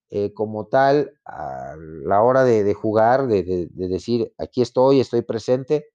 eh, 0.10 0.34
como 0.34 0.68
tal 0.68 1.18
a 1.24 1.76
la 1.78 2.22
hora 2.22 2.44
de, 2.44 2.74
jugar, 2.74 3.28
de 3.28 3.70
decir, 3.72 4.34
aquí 4.38 4.62
estoy, 4.62 5.00
estoy 5.00 5.22
presente. 5.22 5.88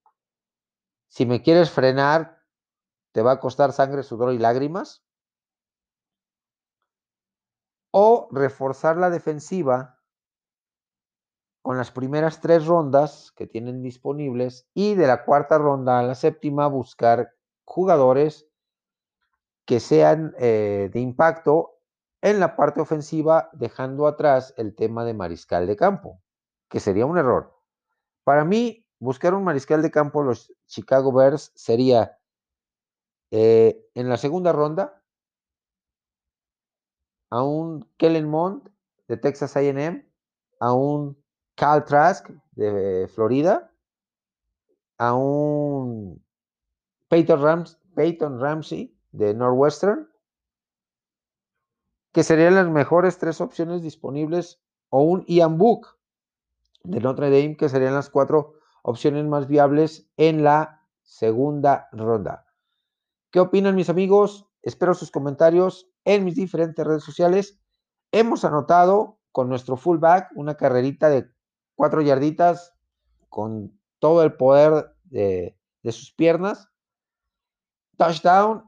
Si 1.09 1.27
me 1.27 1.43
quieres 1.43 1.71
frenar, 1.71 2.39
te 3.13 3.21
va 3.21 3.33
a 3.33 3.41
costar 3.41 3.73
sangre, 3.73 4.03
sudor 4.03 4.33
y 4.33 4.39
lágrimas 4.39 5.04
o 7.97 8.27
reforzar 8.33 8.97
la 8.97 9.09
defensiva 9.09 10.01
con 11.63 11.77
las 11.77 11.93
primeras 11.93 12.41
tres 12.41 12.67
rondas 12.67 13.31
que 13.37 13.47
tienen 13.47 13.83
disponibles 13.83 14.67
y 14.75 14.97
de 14.97 15.07
la 15.07 15.25
cuarta 15.25 15.59
ronda 15.59 16.01
a 16.01 16.03
la 16.03 16.17
séptima 16.17 16.67
buscar 16.67 17.33
jugadores 17.65 18.49
que 19.65 19.79
sean 19.79 20.35
eh, 20.41 20.91
de 20.93 20.99
impacto 20.99 21.79
en 22.21 22.41
la 22.41 22.57
parte 22.57 22.81
ofensiva, 22.81 23.49
dejando 23.53 24.09
atrás 24.09 24.55
el 24.57 24.75
tema 24.75 25.05
de 25.05 25.15
mariscal 25.15 25.69
de 25.69 25.77
campo, 25.77 26.21
que 26.69 26.81
sería 26.81 27.07
un 27.07 27.17
error. 27.17 27.55
Para 28.25 28.45
mí, 28.45 28.89
buscar 28.99 29.35
un 29.35 29.45
mariscal 29.45 29.83
de 29.83 29.93
campo 29.93 30.25
los 30.25 30.53
Chicago 30.67 31.13
Bears 31.13 31.53
sería 31.55 32.19
eh, 33.31 33.87
en 33.95 34.09
la 34.09 34.17
segunda 34.17 34.53
ronda 34.53 35.04
a 37.31 37.43
un 37.43 37.89
Kellen 37.97 38.29
Mond 38.29 38.71
de 39.09 39.17
Texas 39.17 39.57
AM, 39.57 40.07
a 40.61 40.73
un 40.73 41.17
Cal 41.57 41.85
Trask 41.85 42.29
de 42.53 43.09
Florida, 43.15 43.73
a 44.99 45.15
un 45.15 46.25
Peyton, 47.09 47.43
Rams, 47.43 47.79
Peyton 47.95 48.41
Ramsey 48.41 48.97
de 49.13 49.35
Northwestern, 49.35 50.09
que 52.13 52.23
serían 52.23 52.55
las 52.55 52.69
mejores 52.69 53.19
tres 53.19 53.41
opciones 53.41 53.83
disponibles, 53.83 54.61
o 54.91 55.03
un 55.03 55.25
Ian 55.27 55.59
Book 55.59 55.89
de 56.85 57.01
Notre 57.01 57.31
Dame, 57.31 57.57
que 57.57 57.69
serían 57.69 57.95
las 57.95 58.11
cuatro 58.11 58.55
opciones 58.83 59.25
más 59.25 59.49
viables 59.49 60.09
en 60.17 60.45
la 60.45 60.83
segunda 61.03 61.89
ronda. 61.93 62.47
¿Qué 63.31 63.41
opinan 63.41 63.75
mis 63.75 63.89
amigos? 63.89 64.47
Espero 64.65 64.95
sus 64.95 65.11
comentarios 65.11 65.91
en 66.07 66.25
mis 66.25 66.37
diferentes 66.37 66.85
redes 66.87 67.05
sociales. 67.05 67.61
Hemos 68.13 68.47
anotado 68.47 69.19
con 69.31 69.51
nuestro 69.51 69.77
fullback 69.77 70.31
una 70.37 70.57
carrerita 70.57 71.11
de 71.11 71.29
cuatro 71.75 72.01
yarditas 72.01 72.73
con 73.29 73.79
todo 73.99 74.23
el 74.23 74.33
poder 74.35 74.97
de, 75.05 75.59
sus 75.85 76.15
piernas. 76.15 76.71
Touchdown. 77.99 78.65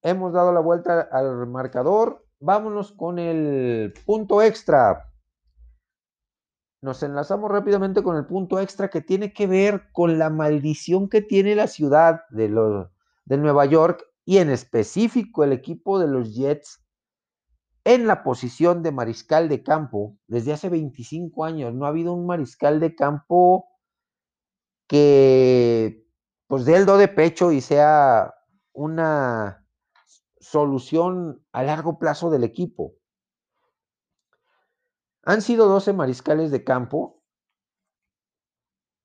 Hemos 0.00 0.32
dado 0.32 0.50
la 0.52 0.60
vuelta 0.60 1.08
al 1.12 1.46
marcador. 1.46 2.26
Vámonos 2.40 2.92
con 2.92 3.18
el 3.18 3.92
punto 4.06 4.40
extra. 4.40 5.10
nos 6.80 7.02
enlazamos 7.02 7.50
rápidamente 7.50 8.02
con 8.02 8.16
el 8.16 8.24
punto 8.24 8.60
extra 8.60 8.88
que 8.88 9.02
tiene 9.02 9.34
que 9.34 9.46
ver 9.46 9.90
con 9.92 10.18
la 10.18 10.30
maldición 10.30 11.08
que 11.10 11.20
tiene 11.20 11.54
la 11.54 11.66
ciudad 11.66 12.22
de, 12.30 12.48
de 13.26 13.36
Nueva 13.36 13.66
York 13.66 14.04
y 14.24 14.38
en 14.38 14.50
específico 14.50 15.44
el 15.44 15.52
equipo 15.52 15.98
de 15.98 16.08
los 16.08 16.34
Jets 16.34 16.82
en 17.84 18.06
la 18.06 18.22
posición 18.22 18.82
de 18.82 18.92
mariscal 18.92 19.48
de 19.48 19.62
campo 19.62 20.16
desde 20.26 20.52
hace 20.52 20.70
25 20.70 21.44
años. 21.44 21.74
No 21.74 21.84
ha 21.84 21.90
habido 21.90 22.14
un 22.14 22.26
mariscal 22.26 22.80
de 22.80 22.94
campo 22.94 23.68
que 24.88 26.06
pues 26.46 26.64
dé 26.64 26.76
el 26.76 26.86
do 26.86 26.96
de 26.96 27.08
pecho 27.08 27.52
y 27.52 27.60
sea 27.60 28.34
una 28.72 29.66
solución 30.40 31.44
a 31.52 31.62
largo 31.62 31.98
plazo 31.98 32.30
del 32.30 32.44
equipo. 32.44 32.94
Han 35.22 35.40
sido 35.40 35.68
12 35.68 35.94
mariscales 35.94 36.50
de 36.50 36.64
campo, 36.64 37.22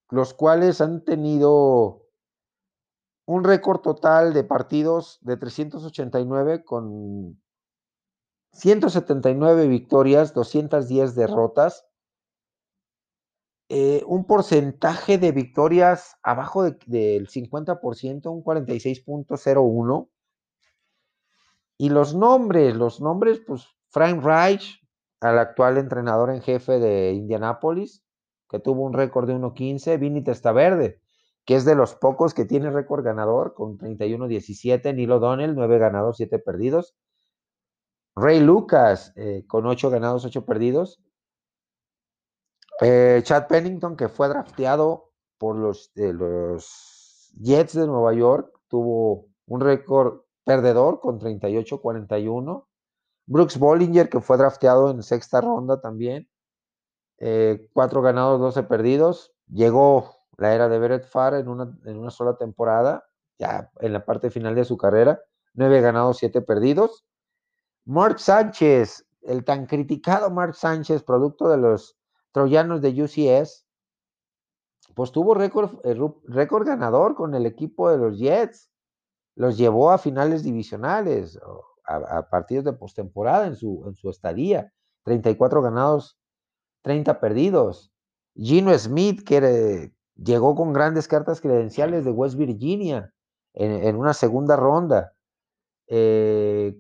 los 0.09 0.33
cuales 0.33 0.81
han 0.81 1.05
tenido 1.05 2.08
un 3.29 3.43
récord 3.43 3.81
total 3.81 4.33
de 4.33 4.43
partidos 4.43 5.19
de 5.21 5.37
389 5.37 6.63
con 6.63 7.39
179 8.53 9.67
victorias, 9.67 10.33
210 10.33 11.13
derrotas, 11.13 11.85
eh, 13.69 14.01
un 14.07 14.25
porcentaje 14.25 15.19
de 15.19 15.31
victorias 15.31 16.17
abajo 16.23 16.63
del 16.63 17.27
50%, 17.27 18.31
un 18.31 18.43
46.01. 18.43 20.09
Y 21.77 21.89
los 21.89 22.15
nombres, 22.15 22.75
los 22.75 22.99
nombres, 22.99 23.41
pues 23.45 23.67
Frank 23.89 24.23
Reich, 24.23 24.81
al 25.21 25.37
actual 25.37 25.77
entrenador 25.77 26.31
en 26.31 26.41
jefe 26.41 26.79
de 26.79 27.11
Indianapolis, 27.13 28.03
que 28.49 28.57
tuvo 28.57 28.81
un 28.85 28.93
récord 28.93 29.27
de 29.27 29.35
1.15, 29.35 29.99
Vinny 29.99 30.23
Testaverde, 30.23 30.99
que 31.49 31.55
es 31.55 31.65
de 31.65 31.73
los 31.73 31.95
pocos 31.95 32.35
que 32.35 32.45
tiene 32.45 32.69
récord 32.69 33.03
ganador 33.03 33.55
con 33.55 33.79
31-17, 33.79 34.93
Neil 34.93 35.11
O'Donnell, 35.13 35.55
9 35.55 35.79
ganados, 35.79 36.17
7 36.17 36.37
perdidos, 36.37 36.95
Ray 38.15 38.39
Lucas, 38.39 39.13
eh, 39.15 39.45
con 39.47 39.65
8 39.65 39.89
ganados, 39.89 40.23
8 40.25 40.45
perdidos, 40.45 41.01
eh, 42.81 43.21
Chad 43.23 43.47
Pennington, 43.47 43.97
que 43.97 44.09
fue 44.09 44.27
drafteado 44.27 45.09
por 45.39 45.55
los, 45.55 45.91
los 45.95 47.33
Jets 47.41 47.73
de 47.73 47.87
Nueva 47.87 48.13
York, 48.13 48.55
tuvo 48.67 49.25
un 49.47 49.61
récord 49.61 50.21
perdedor 50.43 50.99
con 50.99 51.19
38-41. 51.19 52.67
Brooks 53.25 53.57
Bollinger, 53.57 54.07
que 54.07 54.21
fue 54.21 54.37
drafteado 54.37 54.91
en 54.91 55.01
sexta 55.01 55.41
ronda 55.41 55.81
también, 55.81 56.29
eh, 57.17 57.67
cuatro 57.73 58.03
ganados, 58.03 58.39
12 58.39 58.61
perdidos. 58.61 59.33
Llegó 59.47 60.18
la 60.39 60.53
era 60.53 60.69
de 60.69 60.79
Beret 60.79 61.05
Farr 61.05 61.35
en 61.35 61.47
una, 61.47 61.77
en 61.85 61.97
una 61.97 62.09
sola 62.09 62.37
temporada, 62.37 63.05
ya 63.37 63.71
en 63.79 63.93
la 63.93 64.05
parte 64.05 64.29
final 64.31 64.55
de 64.55 64.65
su 64.65 64.77
carrera, 64.77 65.21
nueve 65.53 65.81
ganados, 65.81 66.17
siete 66.17 66.41
perdidos. 66.41 67.05
Mark 67.85 68.19
Sánchez, 68.19 69.05
el 69.21 69.43
tan 69.43 69.65
criticado 69.65 70.29
Mark 70.29 70.55
Sánchez, 70.55 71.03
producto 71.03 71.49
de 71.49 71.57
los 71.57 71.97
troyanos 72.31 72.81
de 72.81 73.03
UCS, 73.03 73.65
pues 74.95 75.11
tuvo 75.11 75.33
récord, 75.33 75.79
eh, 75.83 75.97
récord 76.25 76.67
ganador 76.67 77.15
con 77.15 77.35
el 77.35 77.45
equipo 77.45 77.89
de 77.89 77.97
los 77.97 78.17
Jets. 78.17 78.69
Los 79.35 79.57
llevó 79.57 79.91
a 79.91 79.97
finales 79.97 80.43
divisionales, 80.43 81.39
a, 81.85 82.29
partidos 82.29 82.65
de 82.65 82.73
postemporada 82.73 83.47
en 83.47 83.55
su, 83.55 83.83
en 83.87 83.95
su 83.95 84.09
estadía. 84.09 84.71
34 85.03 85.61
ganados, 85.61 86.19
30 86.81 87.19
perdidos. 87.19 87.93
Gino 88.35 88.77
Smith, 88.77 89.23
que 89.23 89.93
llegó 90.23 90.55
con 90.55 90.73
grandes 90.73 91.07
cartas 91.07 91.41
credenciales 91.41 92.05
de 92.05 92.11
West 92.11 92.35
Virginia 92.35 93.13
en, 93.53 93.95
una 93.95 94.13
segunda 94.13 94.55
ronda. 94.55 95.13
Eh, 95.87 96.77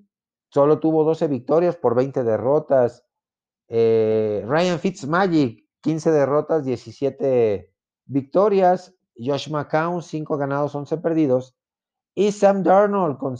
solo 0.49 0.79
tuvo 0.79 1.03
12 1.03 1.27
victorias 1.27 1.75
por 1.75 1.95
20 1.95 2.23
derrotas. 2.23 3.05
Eh, 3.67 4.43
Ryan 4.47 4.79
Fitzmagic, 4.79 5.65
15 5.81 6.11
derrotas, 6.11 6.65
17 6.65 7.73
victorias. 8.05 8.95
Josh 9.19 9.49
McCown, 9.49 10.01
5 10.01 10.37
ganados, 10.37 10.75
11 10.75 10.97
perdidos. 10.97 11.55
Y 12.15 12.31
Sam 12.31 12.63
Darnold 12.63 13.17
con, 13.17 13.35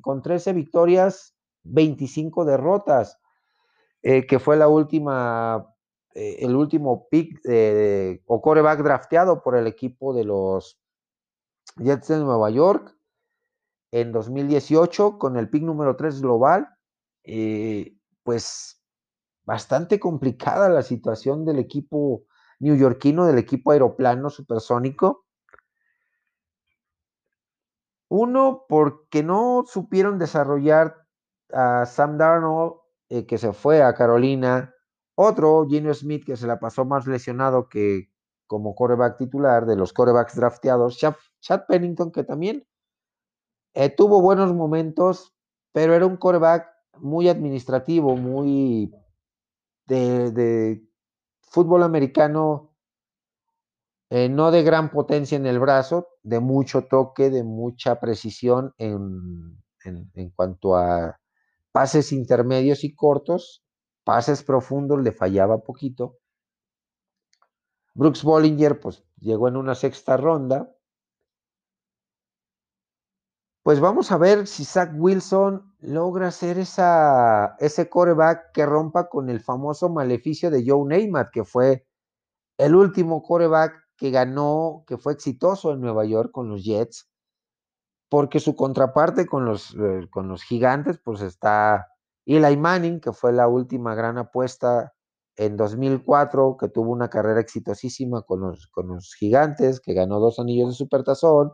con 0.00 0.22
13 0.22 0.52
victorias, 0.52 1.34
25 1.64 2.44
derrotas, 2.44 3.18
eh, 4.02 4.26
que 4.26 4.38
fue 4.38 4.56
la 4.56 4.68
última, 4.68 5.74
eh, 6.18 6.44
el 6.44 6.56
último 6.56 7.08
pick 7.08 7.40
o 8.26 8.42
coreback 8.42 8.82
drafteado 8.82 9.42
por 9.42 9.56
el 9.56 9.66
equipo 9.66 10.14
de 10.14 10.24
los 10.24 10.80
Jets 11.76 12.08
de 12.08 12.18
Nueva 12.18 12.50
York 12.50 12.96
en 13.92 14.12
2018 14.12 15.18
con 15.18 15.36
el 15.36 15.48
pick 15.48 15.62
número 15.62 15.96
3 15.96 16.20
global. 16.20 16.68
pues 18.22 18.78
bastante 19.44 19.98
complicada 19.98 20.68
la 20.68 20.82
situación 20.82 21.46
del 21.46 21.58
equipo 21.58 22.24
neoyorquino, 22.60 23.26
del 23.26 23.38
equipo 23.38 23.72
aeroplano 23.72 24.28
supersónico. 24.28 25.24
Uno, 28.10 28.66
porque 28.68 29.22
no 29.22 29.64
supieron 29.66 30.18
desarrollar 30.18 30.96
a 31.52 31.86
Sam 31.86 32.18
Darnold, 32.18 32.74
eh, 33.08 33.26
que 33.26 33.38
se 33.38 33.52
fue 33.52 33.82
a 33.82 33.94
Carolina. 33.94 34.74
Otro, 35.20 35.66
Gino 35.68 35.92
Smith, 35.92 36.24
que 36.24 36.36
se 36.36 36.46
la 36.46 36.60
pasó 36.60 36.84
más 36.84 37.08
lesionado 37.08 37.68
que 37.68 38.08
como 38.46 38.76
coreback 38.76 39.18
titular 39.18 39.66
de 39.66 39.74
los 39.74 39.92
corebacks 39.92 40.36
drafteados. 40.36 40.96
Chad, 40.96 41.62
Pennington, 41.66 42.12
que 42.12 42.22
también 42.22 42.64
eh, 43.74 43.90
tuvo 43.90 44.22
buenos 44.22 44.54
momentos, 44.54 45.34
pero 45.72 45.92
era 45.92 46.06
un 46.06 46.18
coreback 46.18 46.68
muy 47.00 47.28
administrativo, 47.28 48.14
muy 48.14 48.94
de, 49.86 50.86
fútbol 51.40 51.82
americano, 51.82 52.76
eh, 54.10 54.28
no 54.28 54.52
de 54.52 54.62
gran 54.62 54.88
potencia 54.88 55.34
en 55.34 55.46
el 55.46 55.58
brazo, 55.58 56.10
de 56.22 56.38
mucho 56.38 56.84
toque, 56.84 57.28
de 57.28 57.42
mucha 57.42 57.98
precisión 57.98 58.72
en, 58.78 59.60
en, 59.84 60.30
cuanto 60.30 60.76
a 60.76 61.18
pases 61.72 62.12
intermedios 62.12 62.84
y 62.84 62.94
cortos, 62.94 63.64
pases 64.08 64.42
profundos 64.42 65.02
le 65.02 65.12
fallaba 65.12 65.58
poquito. 65.58 66.16
Brooks 67.92 68.24
Bollinger, 68.24 68.80
pues 68.80 69.04
llegó 69.20 69.48
en 69.48 69.56
una 69.58 69.74
sexta 69.74 70.16
ronda, 70.16 70.74
pues 73.62 73.80
vamos 73.80 74.10
a 74.10 74.16
ver 74.16 74.46
si 74.46 74.64
Zach 74.64 74.92
Wilson 74.94 75.74
logra 75.80 76.28
hacer 76.28 76.56
esa, 76.58 77.54
ese 77.58 77.90
coreback 77.90 78.52
que 78.54 78.64
rompa 78.64 79.10
con 79.10 79.28
el 79.28 79.40
famoso 79.40 79.90
maleficio 79.90 80.50
de 80.50 80.64
Joe 80.66 80.86
Namath, 80.88 81.30
que 81.30 81.44
fue 81.44 81.86
el 82.56 82.74
último 82.76 83.22
coreback 83.22 83.74
que 83.94 84.10
ganó, 84.10 84.84
que 84.86 84.96
fue 84.96 85.12
exitoso 85.12 85.74
en 85.74 85.82
Nueva 85.82 86.06
York 86.06 86.30
con 86.32 86.48
los 86.48 86.64
Jets, 86.64 87.10
porque 88.08 88.40
su 88.40 88.56
contraparte 88.56 89.26
con 89.26 89.44
los, 89.44 89.74
eh, 89.78 90.08
con 90.08 90.28
los 90.28 90.44
gigantes, 90.44 90.96
pues 90.96 91.20
está 91.20 91.88
Eli 92.36 92.56
Manning, 92.56 93.00
que 93.00 93.12
fue 93.12 93.32
la 93.32 93.48
última 93.48 93.94
gran 93.94 94.18
apuesta 94.18 94.92
en 95.36 95.56
2004, 95.56 96.56
que 96.58 96.68
tuvo 96.68 96.92
una 96.92 97.08
carrera 97.08 97.40
exitosísima 97.40 98.22
con 98.22 98.40
los, 98.40 98.66
con 98.68 98.88
los 98.88 99.14
gigantes, 99.14 99.80
que 99.80 99.94
ganó 99.94 100.20
dos 100.20 100.38
anillos 100.38 100.68
de 100.70 100.74
supertazón, 100.74 101.52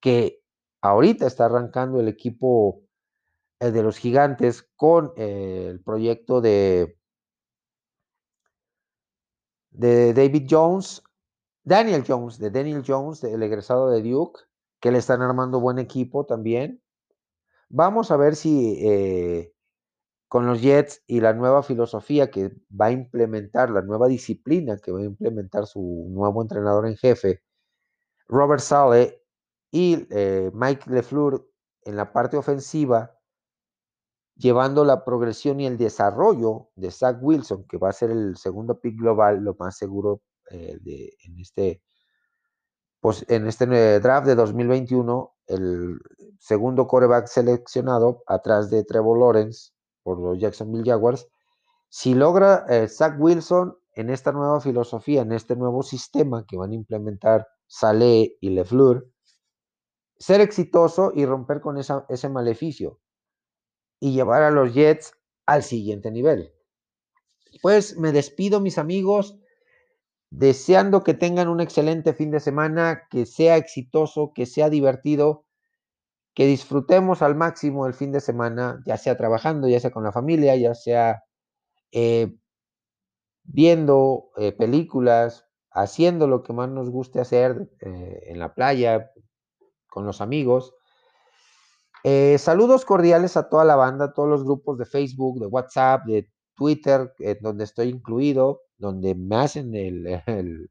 que 0.00 0.40
ahorita 0.80 1.26
está 1.26 1.46
arrancando 1.46 2.00
el 2.00 2.08
equipo 2.08 2.82
eh, 3.60 3.70
de 3.72 3.82
los 3.82 3.98
gigantes 3.98 4.68
con 4.76 5.12
eh, 5.16 5.66
el 5.70 5.82
proyecto 5.82 6.40
de, 6.40 6.96
de 9.70 10.14
David 10.14 10.46
Jones, 10.48 11.02
Daniel 11.64 12.04
Jones, 12.06 12.38
de 12.38 12.50
Daniel 12.50 12.84
Jones, 12.86 13.24
el 13.24 13.42
egresado 13.42 13.90
de 13.90 14.02
Duke, 14.02 14.40
que 14.80 14.92
le 14.92 14.98
están 14.98 15.22
armando 15.22 15.60
buen 15.60 15.78
equipo 15.78 16.24
también. 16.24 16.82
Vamos 17.68 18.10
a 18.10 18.16
ver 18.16 18.36
si 18.36 18.78
eh, 18.80 19.52
con 20.28 20.46
los 20.46 20.60
Jets 20.60 21.02
y 21.06 21.20
la 21.20 21.32
nueva 21.32 21.62
filosofía 21.62 22.30
que 22.30 22.52
va 22.70 22.86
a 22.86 22.90
implementar, 22.92 23.70
la 23.70 23.82
nueva 23.82 24.08
disciplina 24.08 24.76
que 24.76 24.92
va 24.92 25.00
a 25.00 25.04
implementar 25.04 25.66
su 25.66 26.06
nuevo 26.10 26.42
entrenador 26.42 26.86
en 26.86 26.96
jefe, 26.96 27.42
Robert 28.28 28.60
Sale, 28.60 29.22
y 29.70 30.06
eh, 30.10 30.50
Mike 30.54 30.90
LeFleur 30.90 31.46
en 31.84 31.96
la 31.96 32.12
parte 32.12 32.36
ofensiva, 32.36 33.14
llevando 34.36 34.84
la 34.84 35.04
progresión 35.04 35.60
y 35.60 35.66
el 35.66 35.78
desarrollo 35.78 36.68
de 36.76 36.90
Zach 36.90 37.18
Wilson, 37.20 37.64
que 37.66 37.78
va 37.78 37.88
a 37.88 37.92
ser 37.92 38.10
el 38.10 38.36
segundo 38.36 38.80
pick 38.80 38.98
global, 38.98 39.42
lo 39.42 39.56
más 39.58 39.76
seguro 39.76 40.22
eh, 40.50 40.78
de, 40.80 41.16
en 41.24 41.38
este, 41.38 41.82
pues, 43.00 43.24
en 43.28 43.46
este 43.46 43.64
eh, 43.64 44.00
draft 44.00 44.26
de 44.26 44.34
2021, 44.34 45.34
el 45.46 45.98
segundo 46.38 46.86
coreback 46.86 47.26
seleccionado 47.26 48.22
atrás 48.26 48.70
de 48.70 48.84
Trevor 48.84 49.18
Lawrence 49.18 49.72
por 50.02 50.20
los 50.20 50.38
Jacksonville 50.38 50.88
Jaguars. 50.88 51.28
Si 51.88 52.14
logra 52.14 52.66
Zach 52.88 53.16
Wilson 53.18 53.76
en 53.94 54.10
esta 54.10 54.32
nueva 54.32 54.60
filosofía, 54.60 55.22
en 55.22 55.32
este 55.32 55.56
nuevo 55.56 55.82
sistema 55.82 56.44
que 56.46 56.56
van 56.56 56.72
a 56.72 56.76
implementar 56.76 57.46
Saleh 57.66 58.36
y 58.40 58.50
Lefleur, 58.50 59.10
ser 60.18 60.40
exitoso 60.40 61.12
y 61.14 61.26
romper 61.26 61.60
con 61.60 61.78
ese 61.78 62.28
maleficio 62.28 63.00
y 64.00 64.12
llevar 64.12 64.42
a 64.42 64.50
los 64.50 64.74
Jets 64.74 65.14
al 65.46 65.62
siguiente 65.62 66.10
nivel. 66.10 66.52
Pues 67.62 67.96
me 67.96 68.12
despido, 68.12 68.60
mis 68.60 68.78
amigos, 68.78 69.38
deseando 70.30 71.02
que 71.02 71.14
tengan 71.14 71.48
un 71.48 71.60
excelente 71.60 72.12
fin 72.12 72.30
de 72.30 72.40
semana, 72.40 73.08
que 73.10 73.26
sea 73.26 73.56
exitoso, 73.56 74.32
que 74.34 74.44
sea 74.44 74.68
divertido, 74.68 75.46
que 76.38 76.46
disfrutemos 76.46 77.20
al 77.20 77.34
máximo 77.34 77.88
el 77.88 77.94
fin 77.94 78.12
de 78.12 78.20
semana, 78.20 78.80
ya 78.86 78.96
sea 78.96 79.16
trabajando, 79.16 79.66
ya 79.66 79.80
sea 79.80 79.90
con 79.90 80.04
la 80.04 80.12
familia, 80.12 80.54
ya 80.54 80.72
sea 80.72 81.24
eh, 81.90 82.32
viendo 83.42 84.30
eh, 84.36 84.52
películas, 84.52 85.48
haciendo 85.72 86.28
lo 86.28 86.44
que 86.44 86.52
más 86.52 86.68
nos 86.68 86.90
guste 86.90 87.18
hacer 87.18 87.68
eh, 87.80 88.22
en 88.26 88.38
la 88.38 88.54
playa, 88.54 89.10
con 89.88 90.06
los 90.06 90.20
amigos. 90.20 90.76
saludos 92.04 92.84
cordiales 92.84 93.36
a 93.36 93.48
toda 93.48 93.64
la 93.64 93.74
banda, 93.74 94.04
a 94.04 94.12
todos 94.12 94.28
los 94.28 94.44
grupos 94.44 94.78
de 94.78 94.86
Facebook, 94.86 95.40
de 95.40 95.46
WhatsApp, 95.46 96.04
de 96.06 96.30
Twitter, 96.54 97.14
donde 97.40 97.64
estoy 97.64 97.88
incluido, 97.88 98.60
donde 98.76 99.16
me 99.16 99.34
hacen 99.38 99.74
el, 99.74 100.70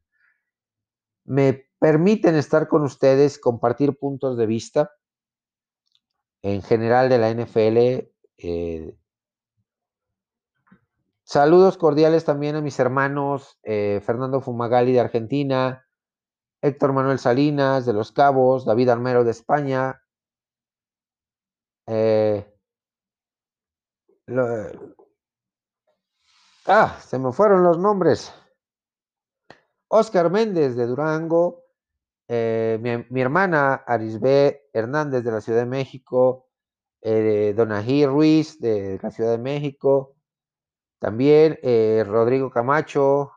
me 1.26 1.66
permiten 1.78 2.36
estar 2.36 2.70
con 2.70 2.84
ustedes, 2.84 3.38
compartir 3.38 4.00
puntos 4.00 4.38
de 4.38 4.46
vista 4.46 4.92
en 6.42 6.62
general 6.62 7.10
de 7.10 7.18
la 7.18 7.30
NFL. 7.30 8.12
Eh, 8.38 8.98
saludos 11.24 11.78
cordiales 11.78 12.26
también 12.26 12.56
a 12.56 12.62
mis 12.62 12.80
hermanos 12.80 13.60
eh, 13.64 14.02
Fernando 14.06 14.42
Fumagali 14.42 14.94
de 14.94 15.00
Argentina, 15.00 15.86
Héctor 16.62 16.94
Manuel 16.94 17.20
Salinas 17.20 17.86
de 17.86 17.94
Los 17.94 18.12
Cabos, 18.12 18.66
David 18.66 18.90
Almero 18.90 19.24
de 19.24 19.32
España. 19.32 20.02
Eh, 21.88 22.54
ah, 26.66 27.00
se 27.02 27.20
me 27.20 27.32
fueron 27.32 27.64
los 27.64 27.78
nombres. 27.78 28.34
Oscar 29.90 30.30
Méndez 30.30 30.76
de 30.76 30.86
Durango, 30.86 31.64
eh, 32.28 33.06
mi, 33.10 33.22
hermana 33.22 33.76
Arisbe 33.76 34.70
Hernández 34.74 35.24
de 35.24 35.32
la 35.32 35.42
Ciudad 35.42 35.60
de 35.60 35.66
México, 35.66 36.48
eh, 37.02 37.54
Donají 37.56 38.06
Ruiz 38.06 38.60
de 38.60 39.00
la 39.02 39.12
Ciudad 39.12 39.32
de 39.32 39.38
México, 39.38 40.16
también 41.00 41.60
eh, 41.64 42.04
Rodrigo 42.06 42.50
Camacho 42.50 43.32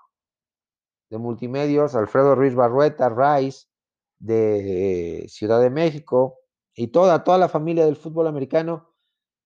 de 1.11 1.19
Multimedios, 1.19 1.95
Alfredo 1.95 2.35
Ruiz 2.35 2.55
Barrueta, 2.55 3.09
Rice 3.09 3.67
de 4.19 5.27
Ciudad 5.29 5.61
de 5.61 5.71
México 5.71 6.39
y 6.75 6.89
toda, 6.89 7.23
toda 7.25 7.39
la 7.39 7.49
familia 7.49 7.85
del 7.85 7.97
fútbol 7.97 8.27
americano. 8.27 8.95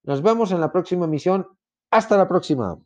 Nos 0.03 0.21
vemos 0.21 0.51
en 0.51 0.61
la 0.61 0.71
próxima 0.71 1.05
emisión. 1.05 1.47
Hasta 1.91 2.17
la 2.17 2.27
próxima. 2.27 2.79